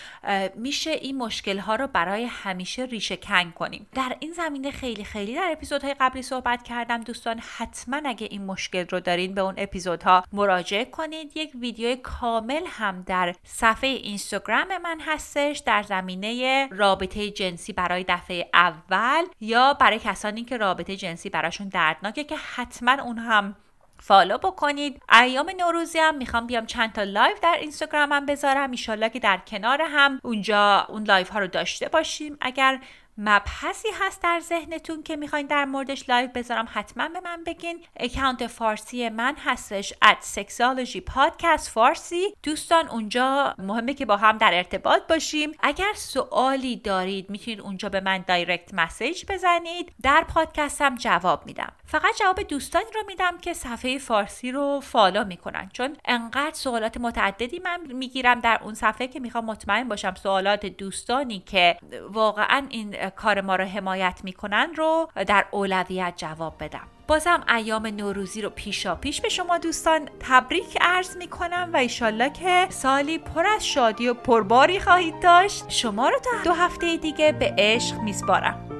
میشه 0.54 0.90
این 0.90 1.18
مشکل 1.18 1.58
ها 1.58 1.74
رو 1.74 1.86
برای 1.86 2.24
همیشه 2.24 2.82
ریشه 2.84 3.16
کنگ 3.16 3.54
کنیم. 3.54 3.86
در 3.94 4.16
این 4.20 4.32
زمینه 4.40 4.70
خیلی 4.70 5.04
خیلی. 5.04 5.34
در 5.34 5.48
اپیزودهای 5.52 5.94
قبلی 6.00 6.22
صحبت 6.22 6.62
کردم. 6.62 7.00
دوستان 7.00 7.40
حتما 7.56 8.00
اگه 8.04 8.28
این 8.30 8.46
مشکل 8.46 8.86
رو 8.90 9.00
دارین 9.00 9.34
به 9.34 9.40
اون 9.40 9.54
اپیزودها 9.56 10.24
مراجعه 10.32 10.84
کنید. 10.84 11.36
یک 11.36 11.50
ویدیو 11.60 11.96
کامل 12.02 12.62
هم 12.66 13.02
در 13.02 13.34
صفحه 13.44 13.90
اینستاگرام 13.90 14.78
من 14.82 15.00
هستش 15.00 15.58
در 15.58 15.82
زمینه 15.82 16.68
رابطه 16.70 17.30
جنسی 17.30 17.72
برای 17.72 18.04
دفعه 18.08 18.50
اول 18.54 19.24
یا 19.40 19.74
برای 19.74 19.98
کسانی 19.98 20.44
که 20.44 20.56
رابطه 20.56 20.96
جنسی 20.96 21.30
براشون 21.30 21.68
دردناکه 21.68 22.24
که 22.24 22.36
حتما 22.36 23.02
اون 23.02 23.18
هم 23.18 23.56
follow 24.02 24.38
بکنید. 24.38 25.02
ایام 25.22 25.50
نوروزی 25.58 25.98
هم 25.98 26.14
می‌خوام 26.14 26.46
بیام 26.46 26.66
چند 26.66 26.92
تا 26.92 27.02
live 27.02 27.36
در 27.42 27.56
اینستاگرامم 27.60 28.26
بذارم. 28.26 28.70
ایشالله 28.70 29.08
که 29.08 29.20
در 29.20 29.36
کنار 29.46 29.82
هم 29.82 30.20
اونجا 30.22 30.86
اون 30.88 31.02
live 31.04 31.26
ها 31.26 31.38
رو 31.38 31.46
داشته 31.46 31.88
باشیم. 31.88 32.36
اگر 32.40 32.80
مبحثی 33.22 33.88
هست 34.00 34.22
در 34.22 34.40
ذهنتون 34.40 35.02
که 35.02 35.16
می‌خواین 35.16 35.46
در 35.46 35.64
موردش 35.64 36.08
live 36.08 36.28
بذارم 36.34 36.68
حتما 36.72 37.08
به 37.08 37.20
من 37.20 37.44
بگین. 37.44 37.84
account 37.96 38.46
فارسی 38.46 39.08
من 39.08 39.36
هستش 39.44 39.92
at 40.04 40.38
sexology 40.38 41.00
podcast 41.14 41.68
فارسی. 41.70 42.34
دوستان 42.42 42.88
اونجا 42.88 43.54
مهمه 43.58 43.94
که 43.94 44.06
با 44.06 44.16
هم 44.16 44.38
در 44.38 44.54
ارتباط 44.54 45.02
باشیم. 45.08 45.52
اگر 45.62 45.92
سوالی 45.94 46.76
دارید 46.76 47.30
می‌تونید 47.30 47.60
اونجا 47.60 47.88
به 47.88 48.00
من 48.00 48.24
direct 48.26 48.74
message 48.74 49.24
بزنید. 49.28 49.92
در 50.02 50.24
پادکستم 50.34 50.94
جواب 50.94 51.46
میدم. 51.46 51.72
فقط 51.86 52.18
جواب 52.20 52.42
دوستانی 52.42 52.90
رو 52.94 53.02
میدم 53.06 53.38
که 53.38 53.52
صفحه 53.52 53.98
فارسی 53.98 54.52
رو 54.52 54.80
follow 54.80 55.24
می‌کنن. 55.24 55.70
چون 55.72 55.96
انقدر 56.04 56.54
سوالات 56.54 56.96
متعددی 56.96 57.58
من 57.58 57.80
می‌گیرم 57.86 58.40
در 58.40 58.60
اون 58.62 58.74
صفحه 58.74 59.06
که 59.06 59.20
می‌خوام 59.20 59.44
مطمئن 59.44 59.88
باشم 59.88 60.14
سوالات 60.14 60.66
دوستانی 60.66 61.38
که 61.38 61.76
واقعا 62.10 62.66
این 62.68 63.09
کار 63.10 63.40
ما 63.40 63.56
رو 63.56 63.64
حمایت 63.64 64.20
می‌کنن 64.24 64.70
رو 64.76 65.08
در 65.26 65.44
اولویت 65.50 66.14
جواب 66.16 66.54
بدم. 66.60 66.86
بازم 67.08 67.44
ایام 67.56 67.86
نوروزی 67.86 68.42
رو 68.42 68.50
پیشا 68.50 68.94
پیش 68.94 69.20
به 69.20 69.28
شما 69.28 69.58
دوستان 69.58 70.08
تبریک 70.20 70.78
عرض 70.80 71.16
می 71.16 71.26
کنم 71.26 71.70
و 71.72 71.76
ایشالله 71.76 72.30
که 72.30 72.66
سالی 72.68 73.18
پر 73.18 73.46
از 73.46 73.66
شادی 73.66 74.08
و 74.08 74.14
پرباری 74.14 74.80
خواهید 74.80 75.20
داشت. 75.22 75.64
شما 75.68 76.08
رو 76.08 76.18
تا 76.18 76.30
دو 76.44 76.52
هفته 76.52 76.96
دیگه 76.96 77.32
به 77.32 77.54
عشق 77.58 77.98
میسپارم. 77.98 78.79